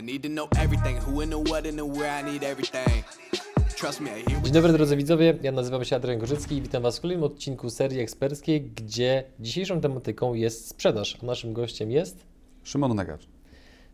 [0.00, 3.04] I need to know everything, who and the what and the where I need everything.
[4.44, 7.70] Dzień dobry drodzy widzowie, ja nazywam się Adrian Gorzycki i witam Was w kolejnym odcinku
[7.70, 12.26] serii eksperckiej, gdzie dzisiejszą tematyką jest sprzedaż, a naszym gościem jest
[12.62, 13.28] Szymon Negacz.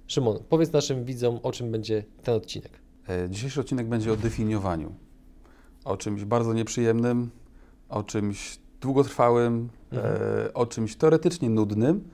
[0.06, 0.38] Szymon.
[0.48, 2.72] Powiedz naszym widzom, o czym będzie ten odcinek.
[3.08, 4.94] E, Dzisiejszy odcinek będzie o definiowaniu.
[5.84, 7.30] O czymś bardzo nieprzyjemnym,
[7.88, 12.08] o czymś długotrwałym, e, o czymś teoretycznie nudnym,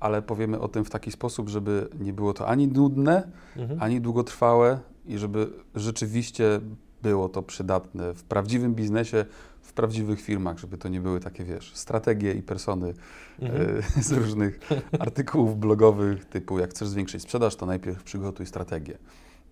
[0.00, 3.82] ale powiemy o tym w taki sposób, żeby nie było to ani nudne, Mhm.
[3.82, 6.60] ani długotrwałe i żeby rzeczywiście
[7.02, 9.24] było to przydatne w prawdziwym biznesie,
[9.62, 12.94] w prawdziwych firmach, żeby to nie były takie, wiesz, strategie i persony
[13.42, 13.78] Mhm.
[13.78, 14.60] e, z różnych
[14.98, 18.98] artykułów blogowych, typu jak chcesz zwiększyć sprzedaż, to najpierw przygotuj strategię.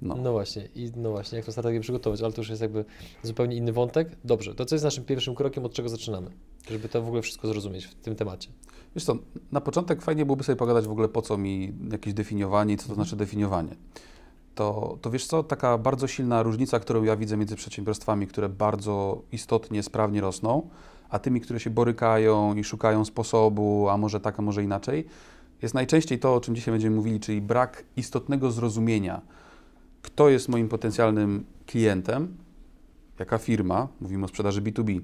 [0.02, 0.14] No.
[0.16, 2.84] No właśnie, i no właśnie, jak tą strategię przygotować, ale to już jest jakby
[3.22, 4.08] zupełnie inny wątek.
[4.24, 6.30] Dobrze, to co jest naszym pierwszym krokiem, od czego zaczynamy?
[6.70, 8.48] Żeby to w ogóle wszystko zrozumieć w tym temacie.
[8.96, 9.16] Wiesz co,
[9.52, 12.88] na początek fajnie byłoby sobie pogadać w ogóle po co mi jakieś definiowanie i co
[12.88, 13.76] to znaczy definiowanie.
[14.54, 19.22] To, to wiesz co, taka bardzo silna różnica, którą ja widzę między przedsiębiorstwami, które bardzo
[19.32, 20.68] istotnie, sprawnie rosną,
[21.10, 25.06] a tymi, które się borykają i szukają sposobu, a może tak, a może inaczej,
[25.62, 29.20] jest najczęściej to, o czym dzisiaj będziemy mówili, czyli brak istotnego zrozumienia,
[30.02, 32.36] kto jest moim potencjalnym klientem,
[33.18, 35.00] jaka firma, mówimy o sprzedaży B2B,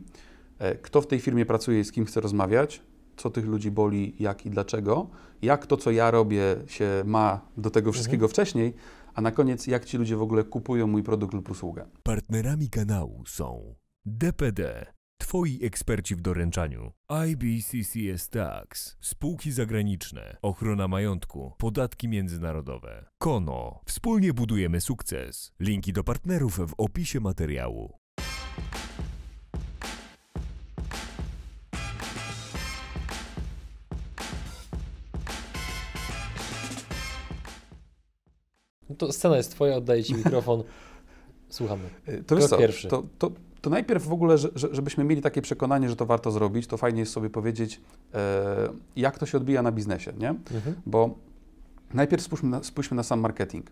[0.58, 2.82] e, kto w tej firmie pracuje i z kim chce rozmawiać,
[3.20, 5.10] co tych ludzi boli, jak i dlaczego,
[5.42, 8.74] jak to, co ja robię, się ma do tego wszystkiego wcześniej,
[9.14, 11.86] a na koniec, jak ci ludzie w ogóle kupują mój produkt lub usługę.
[12.02, 14.86] Partnerami kanału są DPD,
[15.18, 16.92] Twoi eksperci w doręczaniu,
[17.28, 25.52] IBCCS Tax, spółki zagraniczne, ochrona majątku, podatki międzynarodowe, Kono, wspólnie budujemy sukces.
[25.60, 27.92] Linki do partnerów w opisie materiału.
[38.98, 40.62] To scena jest Twoja, oddaję Ci mikrofon.
[41.48, 41.82] Słuchamy.
[42.08, 42.88] Y, To co, pierwszy.
[42.88, 43.30] to, to,
[43.60, 46.76] to najpierw w ogóle, że, że- żebyśmy mieli takie przekonanie, że to warto zrobić, to
[46.76, 47.80] fajnie jest sobie powiedzieć,
[48.14, 50.28] e, jak to się odbija na biznesie, nie?
[50.28, 50.74] Mhm.
[50.86, 51.14] Bo
[51.94, 53.66] najpierw spójrzmy na, spójrzmy na sam marketing.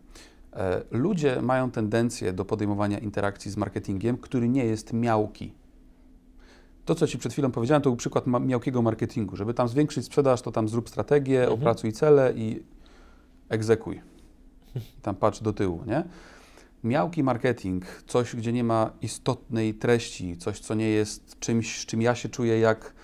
[0.52, 5.52] E, ludzie mają tendencję do podejmowania interakcji z marketingiem, który nie jest miałki.
[6.84, 9.36] To, co Ci przed chwilą powiedziałem, to był przykład ma- miałkiego marketingu.
[9.36, 11.58] Żeby tam zwiększyć sprzedaż, to tam zrób strategię, Mhm.
[11.60, 12.62] opracuj cele i
[13.48, 14.00] egzekuj.
[15.02, 16.04] Tam patrz do tyłu, nie?
[16.84, 22.02] Miałki marketing, coś, gdzie nie ma istotnej treści, coś, co nie jest czymś, z czym
[22.02, 22.94] ja się czuję jak,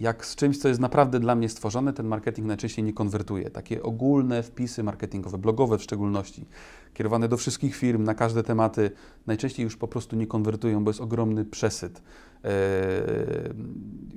[0.00, 3.50] jak z czymś, co jest naprawdę dla mnie stworzone, ten marketing najczęściej nie konwertuje.
[3.50, 6.46] Takie ogólne wpisy marketingowe, blogowe w szczególności,
[6.94, 8.90] kierowane do wszystkich firm, na każde tematy,
[9.26, 12.02] najczęściej już po prostu nie konwertują, bo jest ogromny przesyt.
[12.44, 12.50] Eee,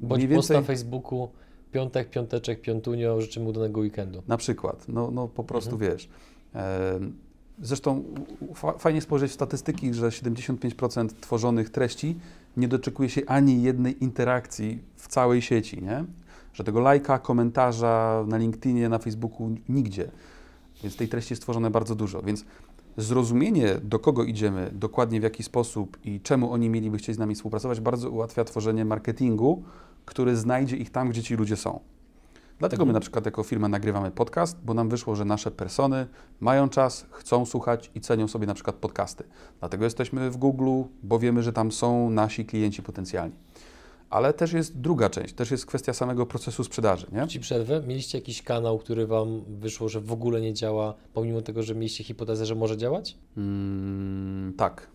[0.02, 1.30] Bądź mniej post więcej- na Facebooku,
[1.72, 4.24] piątek, piąteczek, piątunio, życzymy udanego weekendu.
[4.28, 5.92] Na przykład, no, no po prostu Mhm.
[5.92, 6.10] wiesz.
[7.62, 8.04] Zresztą
[8.78, 12.16] fajnie spojrzeć w statystyki, że 75% tworzonych treści
[12.58, 16.06] nie doczekuje się ani jednej interakcji w całej sieci, nie?
[16.54, 20.12] Że tego lajka, komentarza na LinkedInie, na Facebooku, nigdzie.
[20.84, 22.22] Więc tej treści jest tworzone bardzo dużo.
[22.22, 22.46] Więc
[22.98, 27.36] zrozumienie, do kogo idziemy, dokładnie w jaki sposób i czemu oni mieliby chcieć z nami
[27.36, 29.64] współpracować, bardzo ułatwia tworzenie marketingu,
[30.06, 31.80] który znajdzie ich tam, gdzie ci ludzie są.
[32.60, 36.08] Dlatego my na przykład jako firma nagrywamy podcast, bo nam wyszło, że nasze persony
[36.40, 39.24] mają czas, chcą słuchać i cenią sobie na przykład podcasty.
[39.60, 43.36] Dlatego jesteśmy w Google, bo wiemy, że tam są nasi klienci potencjalni.
[44.10, 47.28] Ale też jest druga część, też jest kwestia samego procesu sprzedaży, nie?
[47.28, 47.82] Ci przerwę.
[47.88, 52.04] Mieliście jakiś kanał, który Wam wyszło, że w ogóle nie działa, pomimo tego, że mieliście
[52.04, 53.18] hipotezę, że może działać?
[53.38, 54.88] Mm, tak.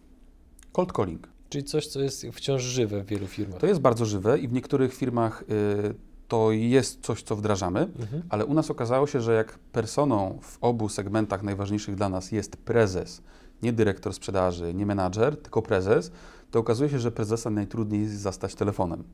[0.72, 1.28] Cold calling.
[1.48, 3.60] Czyli coś, co jest wciąż żywe w wielu firmach.
[3.60, 8.22] To jest bardzo żywe i w niektórych firmach y, to jest coś, co wdrażamy, Mhm.
[8.28, 12.56] ale u nas okazało się, że jak personą w obu segmentach najważniejszych dla nas jest
[12.56, 13.22] prezes,
[13.62, 16.12] nie dyrektor sprzedaży, nie menadżer, tylko prezes,
[16.50, 19.04] to okazuje się, że prezesa najtrudniej jest zastać telefonem.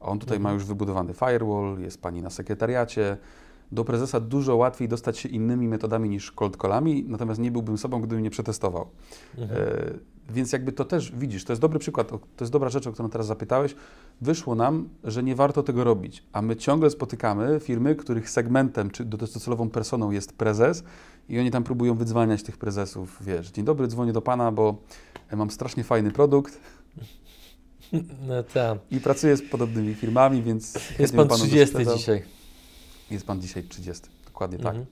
[0.00, 0.54] On tutaj ma Mhm.
[0.54, 3.16] już wybudowany firewall, jest pani na sekretariacie.
[3.72, 8.00] Do prezesa dużo łatwiej dostać się innymi metodami niż cold callami, natomiast nie byłbym sobą,
[8.00, 8.88] gdybym nie przetestował.
[9.38, 9.60] Mhm.
[9.62, 9.98] E,
[10.30, 13.10] więc jakby to też widzisz, to jest dobry przykład, to jest dobra rzecz, o którą
[13.10, 13.74] teraz zapytałeś.
[14.20, 19.04] Wyszło nam, że nie warto tego robić, a my ciągle spotykamy firmy, których segmentem czy
[19.04, 20.84] docelową personą jest prezes
[21.28, 24.76] i oni tam próbują wydzwaniać tych prezesów, wiesz, dzień dobry, dzwonię do pana, bo
[25.30, 26.60] e, mam strasznie fajny produkt
[28.28, 28.78] No tak.
[28.90, 31.96] i pracuję z podobnymi firmami, więc Jest Pan bym panu 30 sprzedał.
[31.96, 32.37] dzisiaj.
[33.10, 34.66] Jest pan dzisiaj 30, dokładnie tak.
[34.66, 34.86] Mhm.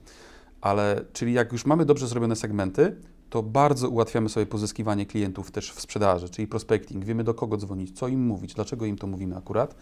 [0.61, 2.95] Ale, czyli jak już mamy dobrze zrobione segmenty,
[3.29, 7.05] to bardzo ułatwiamy sobie pozyskiwanie klientów też w sprzedaży, czyli prospecting.
[7.05, 9.75] Wiemy do kogo dzwonić, co im mówić, dlaczego im to mówimy akurat.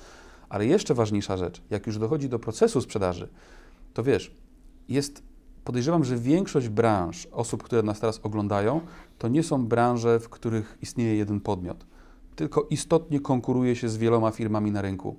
[0.49, 3.27] Ale jeszcze ważniejsza rzecz, jak już dochodzi do procesu sprzedaży,
[3.93, 4.35] to wiesz,
[4.89, 5.23] jest
[5.63, 8.81] podejrzewam, że większość branż, osób, które nas teraz oglądają,
[9.17, 11.85] to nie są branże, w których istnieje jeden podmiot,
[12.35, 15.15] tylko istotnie konkuruje się z wieloma firmami na rynku.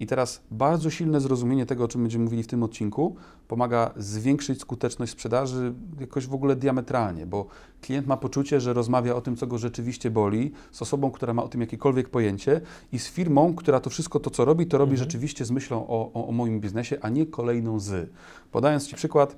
[0.00, 3.16] I teraz bardzo silne zrozumienie tego, o czym będziemy mówili w tym odcinku,
[3.48, 7.46] pomaga zwiększyć skuteczność sprzedaży jakoś w ogóle diametralnie, bo
[7.80, 11.42] klient ma poczucie, że rozmawia o tym, co go rzeczywiście boli, z osobą, która ma
[11.42, 12.60] o tym jakiekolwiek pojęcie
[12.92, 15.10] i z firmą, która to wszystko to, co robi, to robi Mhm.
[15.10, 18.10] rzeczywiście z myślą o, o, o moim biznesie, a nie kolejną z.
[18.52, 19.36] Podając Ci przykład,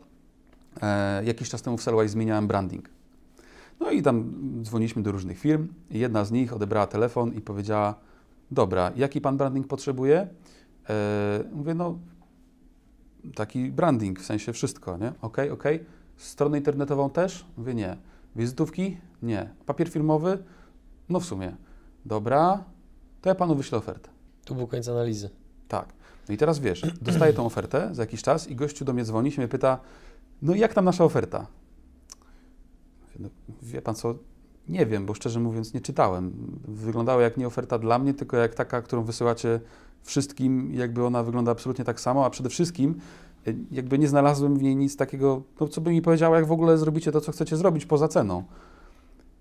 [0.82, 2.88] e, jakiś czas temu w Selway zmieniałem branding.
[3.80, 5.68] No i tam dzwoniliśmy do różnych firm.
[5.90, 7.94] Jedna z nich odebrała telefon i powiedziała:
[8.50, 10.28] Dobra, jaki pan branding potrzebuje?
[10.88, 11.99] E, mówię, no
[13.35, 15.12] taki branding, w sensie wszystko, nie?
[15.23, 15.85] Okej, okej.
[16.17, 17.47] Stronę internetową też?
[17.56, 17.97] Mówię, nie.
[18.37, 18.97] Wizytówki?
[19.23, 19.55] Nie.
[19.67, 20.43] Papier firmowy?
[21.09, 21.56] No w sumie.
[22.05, 22.65] Dobra,
[23.21, 24.11] to ja panu wyślę ofertę.
[24.44, 25.31] Tu był koniec analizy.
[25.69, 25.93] Tak.
[26.29, 29.32] No i teraz wiesz, dostaję tą ofertę za jakiś czas i gościu do mnie dzwoni,
[29.32, 29.79] się mnie pyta,
[30.43, 31.47] no i jak tam nasza oferta?
[33.19, 33.29] No,
[33.62, 34.15] wie pan co,
[34.69, 36.32] nie wiem, bo szczerze mówiąc nie czytałem.
[36.69, 39.61] Wyglądała jak nie oferta dla mnie, tylko jak taka, którą wysyłacie
[40.02, 42.94] wszystkim, jakby ona wygląda absolutnie tak samo, a przede wszystkim
[43.49, 46.52] y, jakby nie znalazłem w niej nic takiego, no, co by mi powiedziało, jak w
[46.52, 48.44] ogóle zrobicie to, co chcecie zrobić poza ceną.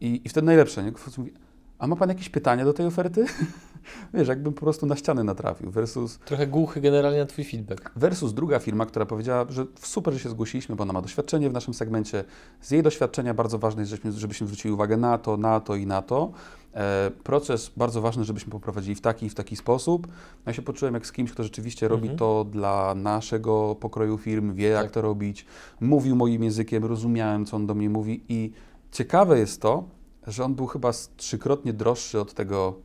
[0.01, 0.91] I, i wtedy najlepsze, nie?
[1.17, 1.33] Mówi,
[1.79, 3.25] a ma pan jakieś pytania do tej oferty?
[4.13, 7.91] Wiesz, jakbym po prostu na ścianę natrafił versus Trochę głuchy generalnie na Twój feedback.
[7.95, 11.53] Versus druga firma, która powiedziała, że super, że się zgłosiliśmy, bo ona ma doświadczenie w
[11.53, 12.23] naszym segmencie.
[12.61, 15.85] Z jej doświadczenia bardzo ważne jest, żebyśmy, żebyśmy zwrócili uwagę na to, na to i
[15.85, 16.31] na to.
[16.73, 20.07] E, proces bardzo ważny, żebyśmy poprowadzili w taki i w taki sposób.
[20.45, 22.17] Ja się poczułem jak z kimś, kto rzeczywiście robi Mhm.
[22.19, 24.91] to dla naszego pokroju firm, wie jak Tak.
[24.91, 25.45] to robić,
[25.81, 28.51] mówił moim językiem, rozumiałem, co on do mnie mówi i
[28.91, 29.83] ciekawe jest to,
[30.27, 32.75] że on był chyba trzykrotnie droższy od tego,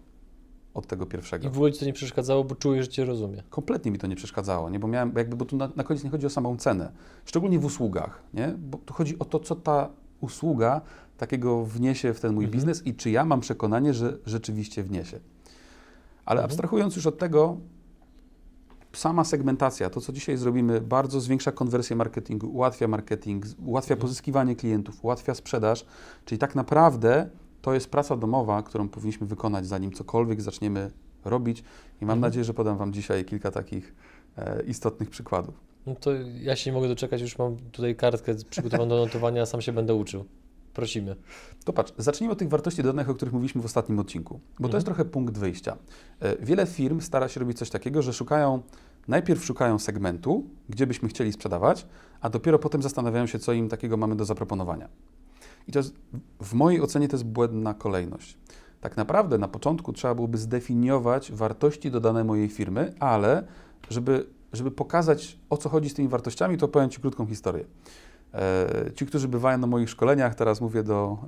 [0.75, 1.47] od tego pierwszego.
[1.47, 3.43] I w ogóle Ci to nie przeszkadzało, bo czułeś, że Cię rozumie.
[3.51, 4.79] Kompletnie mi to nie przeszkadzało, nie?
[4.79, 6.93] bo miałem, jakby, bo tu na, na koniec nie chodzi o samą cenę,
[7.25, 8.55] szczególnie w usługach, nie?
[8.59, 9.89] bo tu chodzi o to, co ta
[10.21, 10.81] usługa
[11.17, 12.53] takiego wniesie w ten mój Mhm.
[12.61, 15.21] biznes i czy ja mam przekonanie, że rzeczywiście wniesie.
[16.25, 16.45] Ale Mhm.
[16.45, 17.57] abstrahując już od tego,
[18.93, 24.01] sama segmentacja, to co dzisiaj zrobimy, bardzo zwiększa konwersję marketingu, ułatwia marketing, ułatwia Mhm.
[24.01, 25.87] pozyskiwanie klientów, ułatwia sprzedaż,
[26.25, 27.29] czyli tak naprawdę
[27.63, 30.91] to jest praca domowa, którą powinniśmy wykonać, zanim cokolwiek zaczniemy
[31.25, 32.21] robić i mam Mhm.
[32.21, 33.95] nadzieję, że podam Wam dzisiaj kilka takich
[34.39, 35.55] e, istotnych przykładów.
[35.87, 36.11] No to
[36.41, 39.95] ja się nie mogę doczekać, już mam tutaj kartkę przygotowaną do notowania, sam się będę
[39.95, 40.25] uczył.
[40.75, 41.17] Prosimy.
[41.65, 44.65] To patrz, zacznijmy od tych wartości dodanych, o których mówiliśmy w ostatnim odcinku, bo to
[44.65, 44.75] Mhm.
[44.75, 45.77] jest trochę punkt wyjścia.
[46.21, 48.63] E, Wiele firm stara się robić coś takiego, że szukają,
[49.09, 51.87] najpierw szukają segmentu, gdzie byśmy chcieli sprzedawać,
[52.21, 54.89] a dopiero potem zastanawiają się, co im takiego mamy do zaproponowania.
[55.69, 55.95] I to jest,
[56.41, 58.39] w mojej ocenie to jest błędna kolejność.
[58.81, 63.47] Tak naprawdę na początku trzeba byłoby zdefiniować wartości dodane mojej firmy, ale
[63.91, 67.65] żeby, żeby pokazać, o co chodzi z tymi wartościami, to powiem Ci krótką historię.
[68.35, 71.19] E, Ci, którzy bywają na moich szkoleniach, teraz mówię do,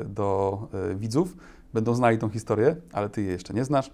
[0.00, 1.36] e, do e, widzów,
[1.74, 3.90] będą znali tą historię, ale Ty jej jeszcze nie znasz.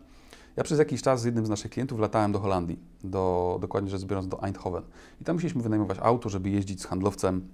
[0.57, 4.05] Ja przez jakiś czas z jednym z naszych klientów latałem do Holandii, do, dokładnie rzecz
[4.05, 4.83] biorąc do Eindhoven.
[5.21, 7.49] I tam musieliśmy wynajmować auto, żeby jeździć z handlowcem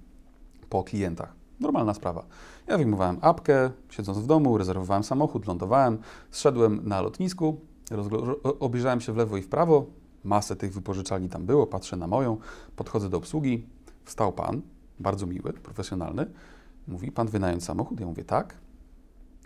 [0.69, 1.33] po klientach.
[1.59, 2.25] Normalna sprawa.
[2.67, 5.97] Ja wyjmowałem apkę, siedząc w domu, rezerwowałem samochód, lądowałem,
[6.31, 7.59] zszedłem na lotnisku,
[8.59, 9.85] obejrzałem się w lewo i w prawo,
[10.23, 12.37] masę tych wypożyczalni tam było, patrzę na moją,
[12.75, 13.67] podchodzę do obsługi,
[14.05, 14.61] wstał pan,
[15.01, 16.25] bardzo miły, profesjonalny,
[16.87, 17.99] mówi, pan wynająć samochód?
[17.99, 18.57] Ja mówię, tak.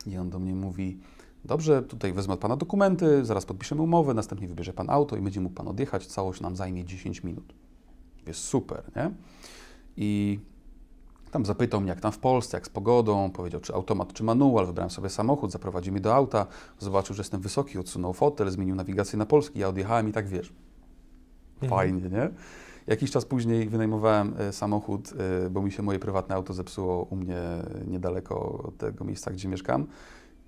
[0.07, 0.99] I on do mnie mówi,
[1.45, 5.41] dobrze, tutaj wezmę od pana dokumenty, zaraz podpiszemy umowę, następnie wybierze pan auto i będzie
[5.41, 7.53] mógł pan odjechać, całość nam zajmie 10 minut.
[8.27, 9.11] Jest super, nie?
[9.97, 10.39] I
[11.31, 14.65] tam zapytał mnie, jak tam w Polsce, jak z pogodą, powiedział, czy automat, czy manual,
[14.65, 16.47] wybrałem sobie samochód, zaprowadził mnie do auta,
[16.79, 20.53] zobaczył, że jestem wysoki, odsunął fotel, zmienił nawigację na polski, ja odjechałem i tak wiesz,
[21.69, 22.29] fajnie, nie?
[22.87, 25.13] Jakiś czas później wynajmowałem e, samochód,
[25.45, 27.41] e, bo mi się moje prywatne auto zepsuło u mnie
[27.87, 29.87] niedaleko od tego miejsca, gdzie mieszkam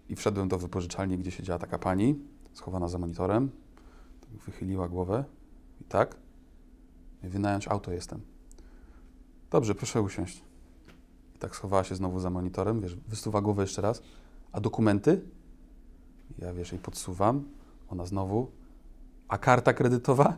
[0.10, 2.20] i wszedłem do wypożyczalni, gdzie siedziała taka pani,
[2.54, 3.52] schowana za monitorem,
[4.46, 5.24] wychyliła głowę
[5.82, 6.16] i tak,
[7.24, 8.22] wynająć auto jestem.
[9.52, 10.44] Dobrze, proszę usiąść.
[11.36, 14.02] I tak schowała się znowu za monitorem, wiesz, wysuwa głowę jeszcze raz.
[14.52, 15.22] A dokumenty?
[16.40, 17.44] Ja, wiesz, jej podsuwam.
[17.90, 18.52] Ona znowu.
[19.28, 20.38] A karta kredytowa?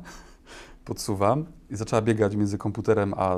[0.90, 1.46] Podsuwam.
[1.70, 3.38] I zaczęła biegać między komputerem a,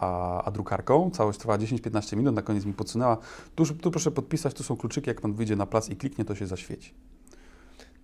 [0.00, 1.10] a, a drukarką.
[1.10, 2.34] Całość trwała 10-15 minut.
[2.34, 3.16] Na koniec mi podsunęła.
[3.54, 5.10] Tu, tu proszę podpisać, tu są kluczyki.
[5.10, 6.94] Jak pan wyjdzie na plac i kliknie, to się zaświeci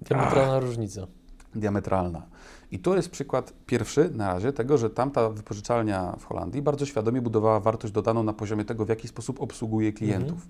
[0.02, 1.07] Diametralna różnica.
[1.55, 2.23] diametralna.
[2.71, 7.23] I to jest przykład pierwszy na razie tego, że tamta wypożyczalnia w Holandii bardzo świadomie
[7.23, 10.47] budowała wartość dodaną na poziomie tego, w jaki sposób obsługuje klientów,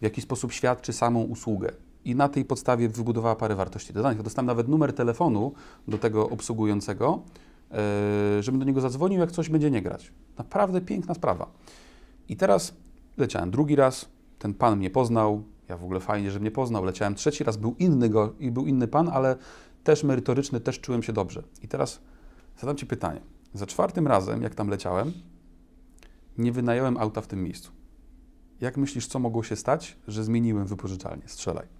[0.00, 1.72] w jaki sposób świadczy samą usługę.
[2.06, 4.22] I na tej podstawie wybudowała parę wartości dodanych.
[4.22, 5.52] Dostałem nawet numer telefonu
[5.88, 7.22] do tego obsługującego
[7.70, 10.12] e, żebym do niego zadzwonił, jak coś będzie nie grać.
[10.38, 11.50] Naprawdę piękna sprawa.
[12.28, 12.74] I teraz
[13.16, 14.08] leciałem drugi raz,
[14.38, 16.84] ten pan mnie poznał, ja w ogóle fajnie, że mnie poznał.
[16.84, 19.36] Leciałem trzeci raz, był inny, go, był inny pan, ale
[19.84, 21.42] też merytoryczny, też czułem się dobrze.
[21.62, 22.00] I teraz
[22.60, 23.20] zadam Ci pytanie.
[23.54, 25.12] Za czwartym razem, jak tam leciałem,
[26.38, 27.70] nie wynająłem auta w tym miejscu.
[28.60, 31.22] Jak myślisz, co mogło się stać, że zmieniłem wypożyczalnię?
[31.26, 31.75] Strzelaj.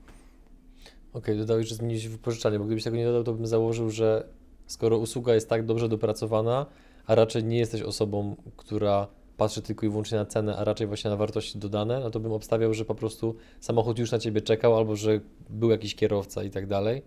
[1.16, 4.28] Okej, dodałeś, że zmieniłeś wypożyczalnię, bo gdybyś tego nie dodał, to bym założył, że
[4.66, 6.66] skoro usługa jest tak dobrze dopracowana,
[7.06, 11.11] a raczej nie jesteś osobą, która patrzy tylko i wyłącznie na cenę, a raczej właśnie
[11.11, 14.76] na wartości dodane, no to bym obstawiał, że po prostu samochód już na ciebie czekał,
[14.76, 15.20] albo że
[15.50, 17.02] był jakiś kierowca i tak dalej.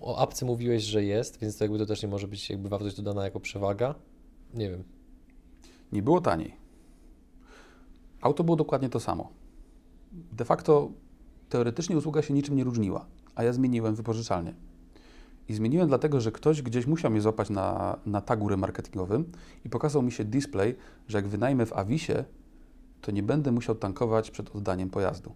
[0.00, 2.96] O apce mówiłeś, że jest, więc to jakby to też nie może być jakby wartość
[2.96, 3.94] dodana jako przewaga.
[4.54, 4.84] Nie wiem.
[5.92, 6.56] Nie było taniej.
[8.20, 9.43] Auto było dokładnie to samo.
[10.32, 10.90] De facto
[11.48, 14.54] teoretycznie usługa się niczym nie różniła, a ja zmieniłem wypożyczalnię.
[15.48, 19.32] I zmieniłem dlatego, że ktoś gdzieś musiał mnie złapać na, na tagu remarketingowym
[19.64, 20.76] i pokazał mi się display,
[21.08, 22.24] że jak wynajmę w Avisie,
[23.00, 25.34] to nie będę musiał tankować przed oddaniem pojazdu.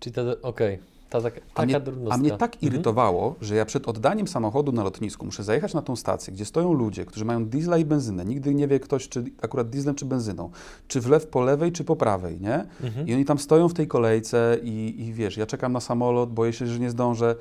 [0.00, 0.78] Czyli ta, okej,
[1.10, 1.80] ta taka, A mnie,
[2.10, 2.72] a mnie tak Mhm.
[2.72, 6.72] irytowało, że ja przed oddaniem samochodu na lotnisku muszę zajechać na tą stację, gdzie stoją
[6.72, 8.24] ludzie, którzy mają diesla i benzynę.
[8.24, 10.50] Nigdy nie wie ktoś, czy akurat dieslem, czy benzyną.
[10.88, 12.64] Czy w lew po lewej, czy po prawej, nie?
[12.82, 13.08] Mhm.
[13.08, 16.52] I oni tam stoją w tej kolejce i, i wiesz, ja czekam na samolot, boję
[16.52, 17.36] się, że nie zdążę.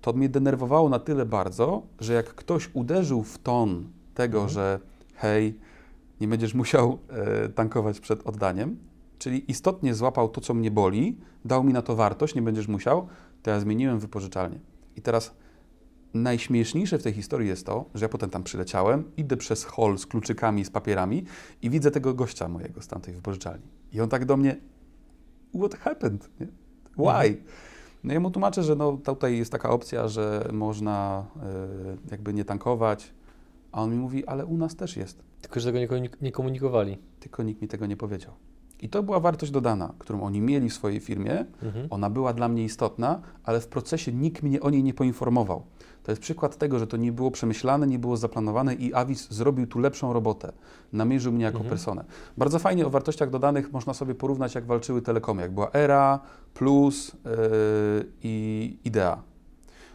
[0.00, 3.84] To mnie denerwowało na tyle bardzo, że jak ktoś uderzył w ton
[4.14, 4.54] tego, Mhm.
[4.54, 4.80] że
[5.14, 5.54] hej,
[6.20, 8.76] nie będziesz musiał e, tankować przed oddaniem,
[9.18, 13.06] czyli istotnie złapał to, co mnie boli, dał mi na to wartość, nie będziesz musiał,
[13.42, 14.58] to ja zmieniłem wypożyczalnię.
[14.96, 15.34] I teraz
[16.14, 20.06] najśmieszniejsze w tej historii jest to, że ja potem tam przyleciałem, idę przez hall z
[20.06, 21.24] kluczykami, z papierami
[21.62, 23.66] i widzę tego gościa mojego z tamtej wypożyczalni.
[23.92, 24.56] I on tak do mnie,
[25.58, 26.30] what happened?
[26.40, 26.46] Nie?
[26.98, 27.42] Why?
[28.04, 31.26] No ja mu tłumaczę, że no, tutaj jest taka opcja, że można
[32.06, 33.12] y, jakby nie tankować,
[33.72, 36.98] a on mi mówi, ale u nas też jest, Tylko, że tego nie komunikowali.
[37.20, 38.32] tylko nikt mi tego nie powiedział.
[38.82, 41.44] I to była wartość dodana, którą oni mieli w swojej firmie.
[41.62, 41.86] Mhm.
[41.90, 45.62] Ona była dla mnie istotna, ale w procesie nikt mnie o niej nie poinformował.
[46.02, 49.66] To jest przykład tego, że to nie było przemyślane, nie było zaplanowane i Avis zrobił
[49.66, 50.52] tu lepszą robotę.
[50.92, 51.70] Namierzył mnie jako Mhm.
[51.70, 52.04] personę.
[52.36, 56.20] Bardzo fajnie o wartościach dodanych można sobie porównać, jak walczyły telekomy, jak była Era,
[56.54, 59.22] Plus yy, i Idea.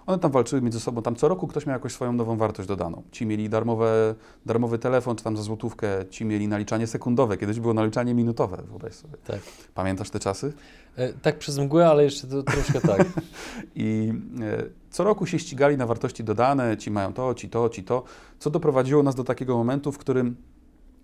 [0.06, 3.04] One tam walczyły między sobą, tam co roku ktoś miał jakąś swoją nową wartość dodaną.
[3.12, 4.16] Ci mieli darmowe,
[4.46, 8.94] darmowy telefon, czy tam za złotówkę, ci mieli naliczanie sekundowe, kiedyś było naliczanie minutowe, wyobraź
[8.94, 9.18] sobie.
[9.28, 9.40] Tak.
[9.74, 10.54] Pamiętasz te czasy?
[10.96, 13.06] E, tak przez mgłę, ale jeszcze to, troszkę tak.
[13.76, 17.84] I e, co roku się ścigali na wartości dodane, ci mają to, ci to, ci
[17.84, 18.04] to,
[18.40, 20.36] co doprowadziło nas do takiego momentu, w którym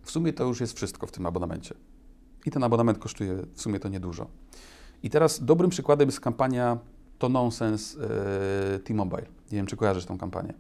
[0.01, 1.75] w sumie to już jest wszystko w tym abonamencie.
[2.46, 4.27] I ten abonament kosztuje w sumie to niedużo.
[5.04, 6.77] I teraz dobrym przykładem jest kampania
[7.19, 8.00] To Nonsense
[8.75, 9.25] e, T-Mobile.
[9.51, 10.53] Nie wiem, czy kojarzysz tą kampanię.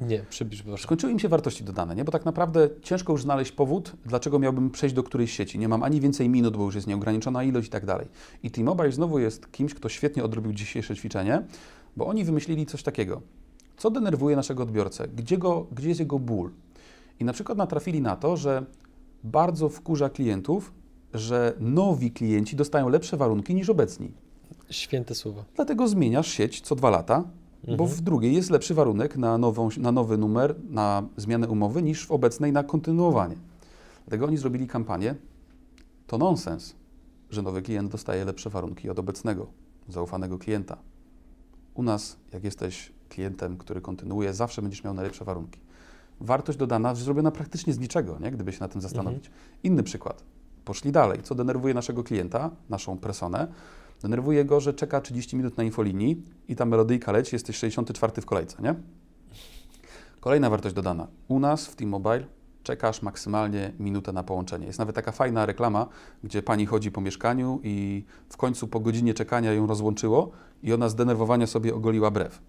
[0.00, 0.82] Nie, przybliż proszę.
[0.82, 2.04] Skończyły im się wartości dodane, nie?
[2.04, 5.58] Bo tak naprawdę ciężko już znaleźć powód, dlaczego miałbym przejść do którejś sieci.
[5.58, 8.08] Nie mam ani więcej minut, bo już jest nieograniczona ilość i tak dalej.
[8.42, 11.42] I T-Mobile znowu jest kimś, kto świetnie odrobił dzisiejsze ćwiczenie,
[11.96, 13.20] bo oni wymyślili coś takiego.
[13.76, 15.08] Co denerwuje naszego odbiorcę?
[15.08, 16.50] Gdzie, go, gdzie jest jego ból?
[17.20, 18.66] I na przykład natrafili na to, że
[19.24, 20.72] bardzo wkurza klientów,
[21.14, 24.12] że nowi klienci dostają lepsze warunki niż obecni.
[24.72, 25.44] Święte słowa.
[25.56, 27.24] Dlatego zmieniasz sieć co dwa lata,
[27.64, 27.90] bo Mhm.
[27.90, 32.10] w drugiej jest lepszy warunek na, nową, na nowy numer, na zmianę umowy, niż w
[32.12, 33.36] obecnej na kontynuowanie.
[34.06, 35.14] Dlatego oni zrobili kampanię.
[36.06, 36.74] To nonsens,
[37.30, 39.46] że nowy klient dostaje lepsze warunki od obecnego,
[39.88, 40.76] zaufanego klienta.
[41.74, 45.60] U nas, jak jesteś klientem, który kontynuuje, zawsze będziesz miał najlepsze warunki.
[46.20, 48.30] Wartość dodana zrobiona praktycznie z niczego, nie?
[48.30, 49.30] gdyby się na tym zastanowić.
[49.62, 50.22] Inny przykład.
[50.64, 51.22] Poszli dalej.
[51.22, 53.48] Co denerwuje naszego klienta, naszą personę?
[54.02, 58.26] Denerwuje go, że czeka 30 minut na infolinii i ta melodyjka leci, jesteś 64 w
[58.26, 58.74] kolejce, nie?
[60.20, 61.06] Kolejna wartość dodana.
[61.28, 62.24] U nas w T-Mobile
[62.62, 64.66] czekasz maksymalnie minutę na połączenie.
[64.66, 65.86] Jest nawet taka fajna reklama,
[66.24, 70.30] gdzie pani chodzi po mieszkaniu i w końcu po godzinie czekania ją rozłączyło
[70.62, 72.42] i ona zdenerwowania sobie ogoliła brew.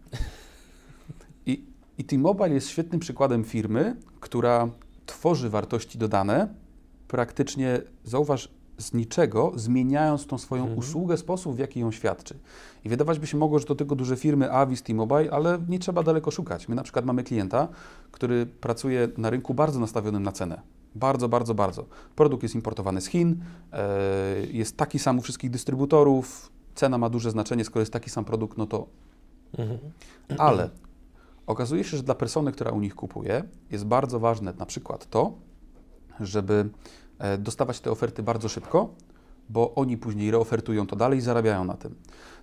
[1.45, 1.65] I,
[1.98, 4.69] i T-Mobile jest świetnym przykładem firmy, która
[5.05, 6.53] tworzy wartości dodane
[7.07, 8.50] praktycznie, zauważ,
[8.84, 10.80] z niczego, zmieniając tą swoją Mhm.
[10.80, 12.36] usługę, sposób, w jaki ją świadczy.
[12.86, 16.04] I wydawać by się mogło, że to tylko duże firmy, Avis, T-Mobile, ale nie trzeba
[16.04, 16.68] daleko szukać.
[16.68, 17.68] My na przykład mamy klienta,
[18.12, 20.62] który pracuje na rynku bardzo nastawionym na cenę.
[20.96, 21.86] Bardzo, bardzo, bardzo.
[22.16, 23.88] Produkt jest importowany z Chin, e,
[24.52, 28.58] jest taki sam u wszystkich dystrybutorów, cena ma duże znaczenie, skoro jest taki sam produkt,
[28.58, 28.88] no to
[29.58, 29.80] Mhm.
[30.38, 30.70] ale
[31.48, 35.34] okazuje się, że dla persony, która u nich kupuje, jest bardzo ważne na przykład to,
[36.20, 36.70] żeby
[37.39, 38.96] dostawać te oferty bardzo szybko,
[39.50, 41.96] bo oni później reofertują to dalej i zarabiają na tym.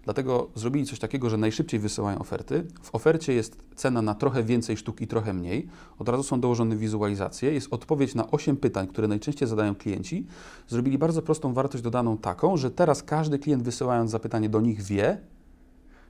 [0.05, 2.67] Dlatego zrobili coś takiego, że najszybciej wysyłają oferty.
[2.83, 5.69] W ofercie jest cena na trochę więcej sztuk i trochę mniej.
[5.99, 7.53] Od razu są dołożone wizualizacje.
[7.53, 10.27] Jest odpowiedź na 8 pytań, które najczęściej zadają klienci.
[10.69, 15.21] Zrobili bardzo prostą wartość dodaną taką, że teraz każdy klient wysyłając zapytanie do nich wie,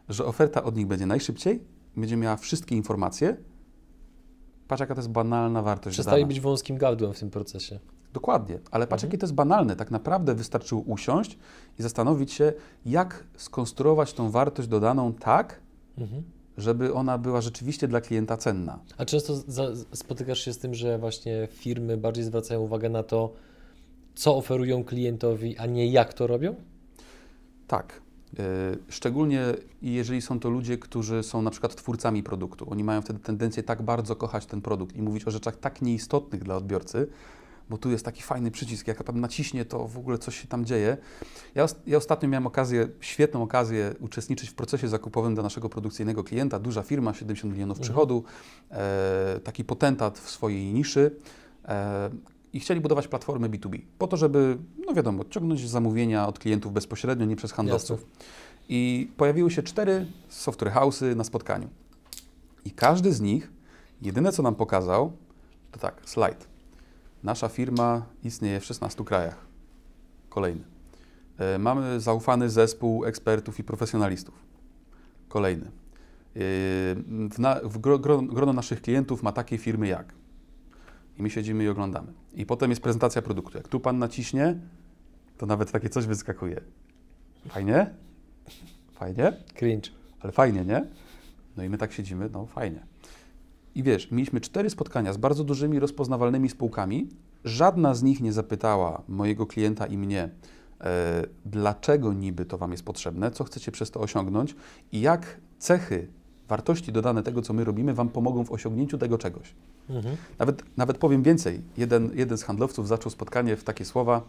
[0.09, 1.62] że oferta od nich będzie najszybciej,
[1.97, 3.37] będzie miała wszystkie informacje.
[4.69, 6.29] Patrz, jaka to jest banalna wartość Przestali dodana.
[6.29, 7.79] być wąskim gardłem w tym procesie.
[8.12, 9.76] Dokładnie, ale patrz, jakie to jest banalne.
[9.76, 11.38] Tak naprawdę wystarczyło usiąść
[11.79, 12.52] i zastanowić się,
[12.87, 15.61] jak skonstruować tą wartość dodaną tak,
[15.99, 16.23] Mhm.
[16.57, 18.79] żeby ona była rzeczywiście dla klienta cenna.
[18.99, 19.35] A często
[19.93, 23.33] spotykasz się z tym, że właśnie firmy bardziej zwracają uwagę na to,
[24.14, 26.55] co oferują klientowi, a nie jak to robią?
[27.67, 28.00] Tak.
[28.38, 28.45] Yy,
[28.88, 29.45] Szczególnie
[29.83, 32.67] jeżeli są to ludzie, którzy są na przykład twórcami produktu.
[32.71, 36.43] Oni mają wtedy tendencję tak bardzo kochać ten produkt i mówić o rzeczach tak nieistotnych
[36.45, 37.07] dla odbiorcy,
[37.71, 40.65] bo tu jest taki fajny przycisk, jak pan naciśnie, to w ogóle coś się tam
[40.65, 40.97] dzieje.
[41.55, 46.59] Ja, ja ostatnio miałem okazję, świetną okazję uczestniczyć w procesie zakupowym dla naszego produkcyjnego klienta,
[46.59, 47.83] duża firma, 70 milionów Mhm.
[47.83, 48.25] przychodu,
[48.71, 51.17] e, taki potentat w swojej niszy
[51.65, 52.11] e,
[52.53, 57.27] i chcieli budować platformę B2B, po to, żeby, no wiadomo, odciągnąć zamówienia od klientów bezpośrednio,
[57.27, 58.07] nie przez handlowców.
[58.69, 61.69] I pojawiły się cztery software house'y na spotkaniu.
[62.65, 63.53] I każdy z nich,
[64.03, 65.12] jedyne co nam pokazał,
[65.73, 66.50] to tak, slajd.
[67.23, 69.47] Nasza firma istnieje w 16 krajach.
[70.29, 70.65] Kolejny.
[71.39, 74.35] E, Mamy zaufany zespół ekspertów i profesjonalistów.
[75.29, 75.67] Kolejny.
[75.67, 75.71] E,
[77.31, 80.15] W, na, w gro, gro, grono naszych klientów ma takie firmy jak.
[81.19, 82.12] I my siedzimy i oglądamy.
[82.35, 83.59] I potem jest prezentacja produktu.
[83.59, 84.57] Jak tu pan naciśnie,
[85.39, 86.61] to nawet takie coś wyskakuje.
[87.49, 87.91] Fajnie?
[88.93, 89.33] Fajnie?
[89.55, 89.91] Cringe.
[90.21, 90.87] Ale fajnie, nie?
[91.57, 92.87] No i my tak siedzimy, no fajnie.
[93.75, 97.09] I wiesz, mieliśmy cztery spotkania z bardzo dużymi, rozpoznawalnymi spółkami.
[97.45, 100.31] Żadna z nich nie zapytała mojego klienta i mnie,
[100.81, 104.57] e, dlaczego niby to Wam jest potrzebne, co chcecie przez to osiągnąć
[104.93, 106.09] i jak cechy,
[106.49, 109.55] wartości dodane tego, co my robimy, Wam pomogą w osiągnięciu tego czegoś.
[109.91, 110.17] Mhm.
[110.39, 111.61] Nawet, nawet powiem więcej.
[111.77, 114.23] Jeden, jeden z handlowców zaczął spotkanie w takie słowa.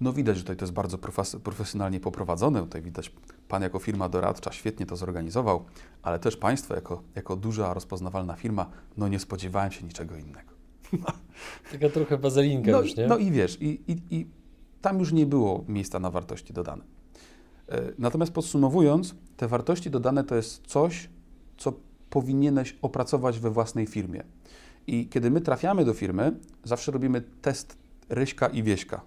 [0.00, 2.60] No widać, że tutaj to jest bardzo profes- profesjonalnie poprowadzone.
[2.60, 3.12] Tutaj widać,
[3.48, 5.64] Pan jako firma doradcza świetnie to zorganizował,
[6.02, 10.52] ale też Państwo jako, jako duża, rozpoznawalna firma, no nie spodziewałem się niczego innego.
[11.72, 13.06] Taka trochę wazelinka No, już, nie?
[13.06, 14.26] no i wiesz, i, i, i
[14.80, 16.84] tam już nie było miejsca na wartości dodane.
[17.68, 21.08] E, Natomiast podsumowując, te wartości dodane to jest coś,
[21.56, 21.72] co
[22.10, 24.24] powinieneś opracować we własnej firmie.
[24.86, 29.00] I kiedy my trafiamy do firmy, zawsze robimy test Ryśka i Wieśka.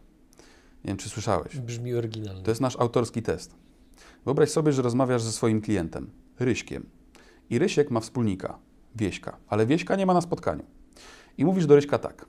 [0.84, 1.58] Nie wiem, czy słyszałeś.
[1.58, 2.44] Brzmi oryginalnie.
[2.44, 3.56] To jest nasz autorski test.
[4.26, 6.86] Wyobraź sobie, że rozmawiasz ze swoim klientem, Ryśkiem.
[7.50, 8.60] I Rysiek ma wspólnika,
[8.96, 10.64] Wieśka, ale Wieśka nie ma na spotkaniu.
[11.38, 12.26] I mówisz do Ryśka tak.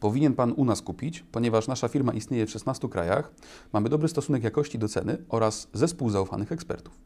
[0.00, 3.32] Powinien Pan u nas kupić, ponieważ nasza firma istnieje w 16 krajach,
[3.72, 7.00] mamy dobry stosunek jakości do ceny oraz zespół zaufanych ekspertów.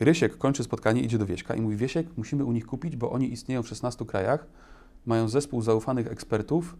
[0.00, 3.32] Rysiek kończy spotkanie, idzie do Wieśka i mówi, Wiesiek, musimy u nich kupić, bo oni
[3.32, 4.46] istnieją w 16 krajach,
[5.06, 6.76] mają zespół zaufanych ekspertów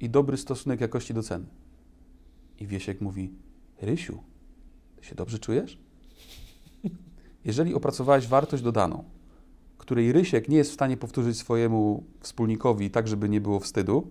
[0.00, 1.46] i dobry stosunek jakości do ceny.
[2.60, 3.32] I Wiesiek mówi,
[3.82, 4.18] Rysiu,
[4.96, 5.78] ty się dobrze czujesz?
[7.44, 9.04] Jeżeli opracowałeś wartość dodaną,
[9.78, 14.10] której Rysiek nie jest w stanie powtórzyć swojemu wspólnikowi tak, żeby nie było wstydu,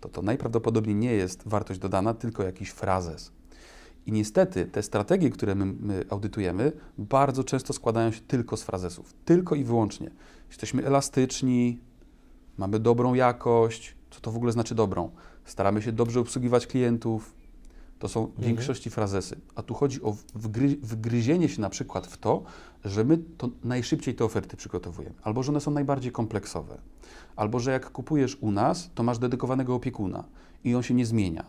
[0.00, 3.32] to to najprawdopodobniej nie jest wartość dodana, tylko jakiś frazes.
[4.06, 9.14] I niestety te strategie, które my, my audytujemy, bardzo często składają się tylko z frazesów.
[9.24, 10.10] Tylko i wyłącznie.
[10.48, 11.80] Jesteśmy elastyczni,
[12.58, 13.96] mamy dobrą jakość.
[14.10, 15.10] Co to w ogóle znaczy dobrą?
[15.48, 17.34] Staramy się dobrze obsługiwać klientów.
[17.98, 19.36] To są w większości frazesy.
[19.54, 22.42] A tu chodzi o wgry, wgryzienie się na przykład w to,
[22.84, 26.78] że my to najszybciej te oferty przygotowujemy, albo że one są najbardziej kompleksowe,
[27.36, 30.24] albo że jak kupujesz u nas, to masz dedykowanego opiekuna
[30.64, 31.44] i on się nie zmienia.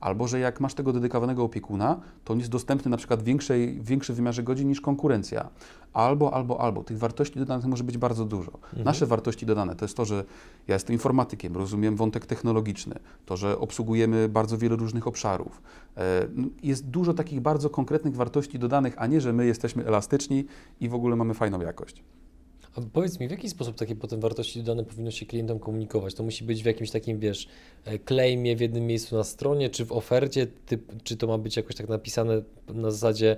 [0.00, 3.80] Albo że jak masz tego dedykowanego opiekuna, to on jest dostępny na przykład w większej,
[3.80, 5.48] w większym wymiarze godzin niż konkurencja.
[5.92, 6.84] Albo, albo, albo.
[6.84, 8.52] Tych wartości dodanych może być bardzo dużo.
[8.84, 10.24] Nasze wartości dodane to jest to, że
[10.68, 12.94] ja jestem informatykiem, rozumiem wątek technologiczny,
[13.26, 15.62] to, że obsługujemy bardzo wiele różnych obszarów.
[15.96, 20.44] E, n- Jest dużo takich bardzo konkretnych wartości dodanych, a nie, że my jesteśmy elastyczni
[20.80, 22.02] i w ogóle mamy fajną jakość.
[22.76, 26.14] A powiedz mi, w jaki sposób takie potem wartości dodane powinno się klientom komunikować?
[26.14, 27.48] To musi być w jakimś takim, wiesz,
[27.84, 31.56] e, claimie w jednym miejscu na stronie, czy w ofercie, typ, czy to ma być
[31.56, 32.42] jakoś tak napisane
[32.74, 33.36] na zasadzie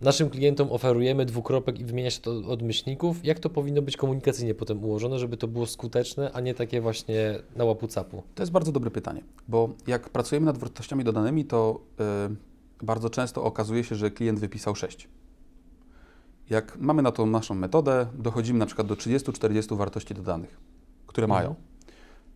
[0.00, 3.24] naszym klientom oferujemy dwukropek i wymienia się to od myślników?
[3.24, 7.38] Jak to powinno być komunikacyjnie potem ułożone, żeby to było skuteczne, a nie takie właśnie
[7.56, 8.22] na łapu capu?
[8.34, 11.80] To jest bardzo dobre pytanie, bo jak pracujemy nad wartościami dodanymi, to
[12.30, 15.08] y, bardzo często okazuje się, że klient wypisał 6.
[16.50, 20.60] Jak mamy na tą naszą metodę, dochodzimy na przykład do 30-40 wartości dodanych,
[21.06, 21.42] które Mhm.
[21.42, 21.54] mają.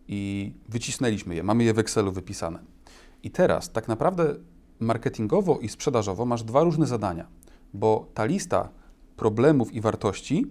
[0.07, 2.59] I wycisnęliśmy je, mamy je w Excelu wypisane.
[3.23, 4.35] I teraz tak naprawdę
[4.79, 7.27] marketingowo i sprzedażowo masz dwa różne zadania,
[7.73, 8.69] bo ta lista
[9.15, 10.47] problemów i wartości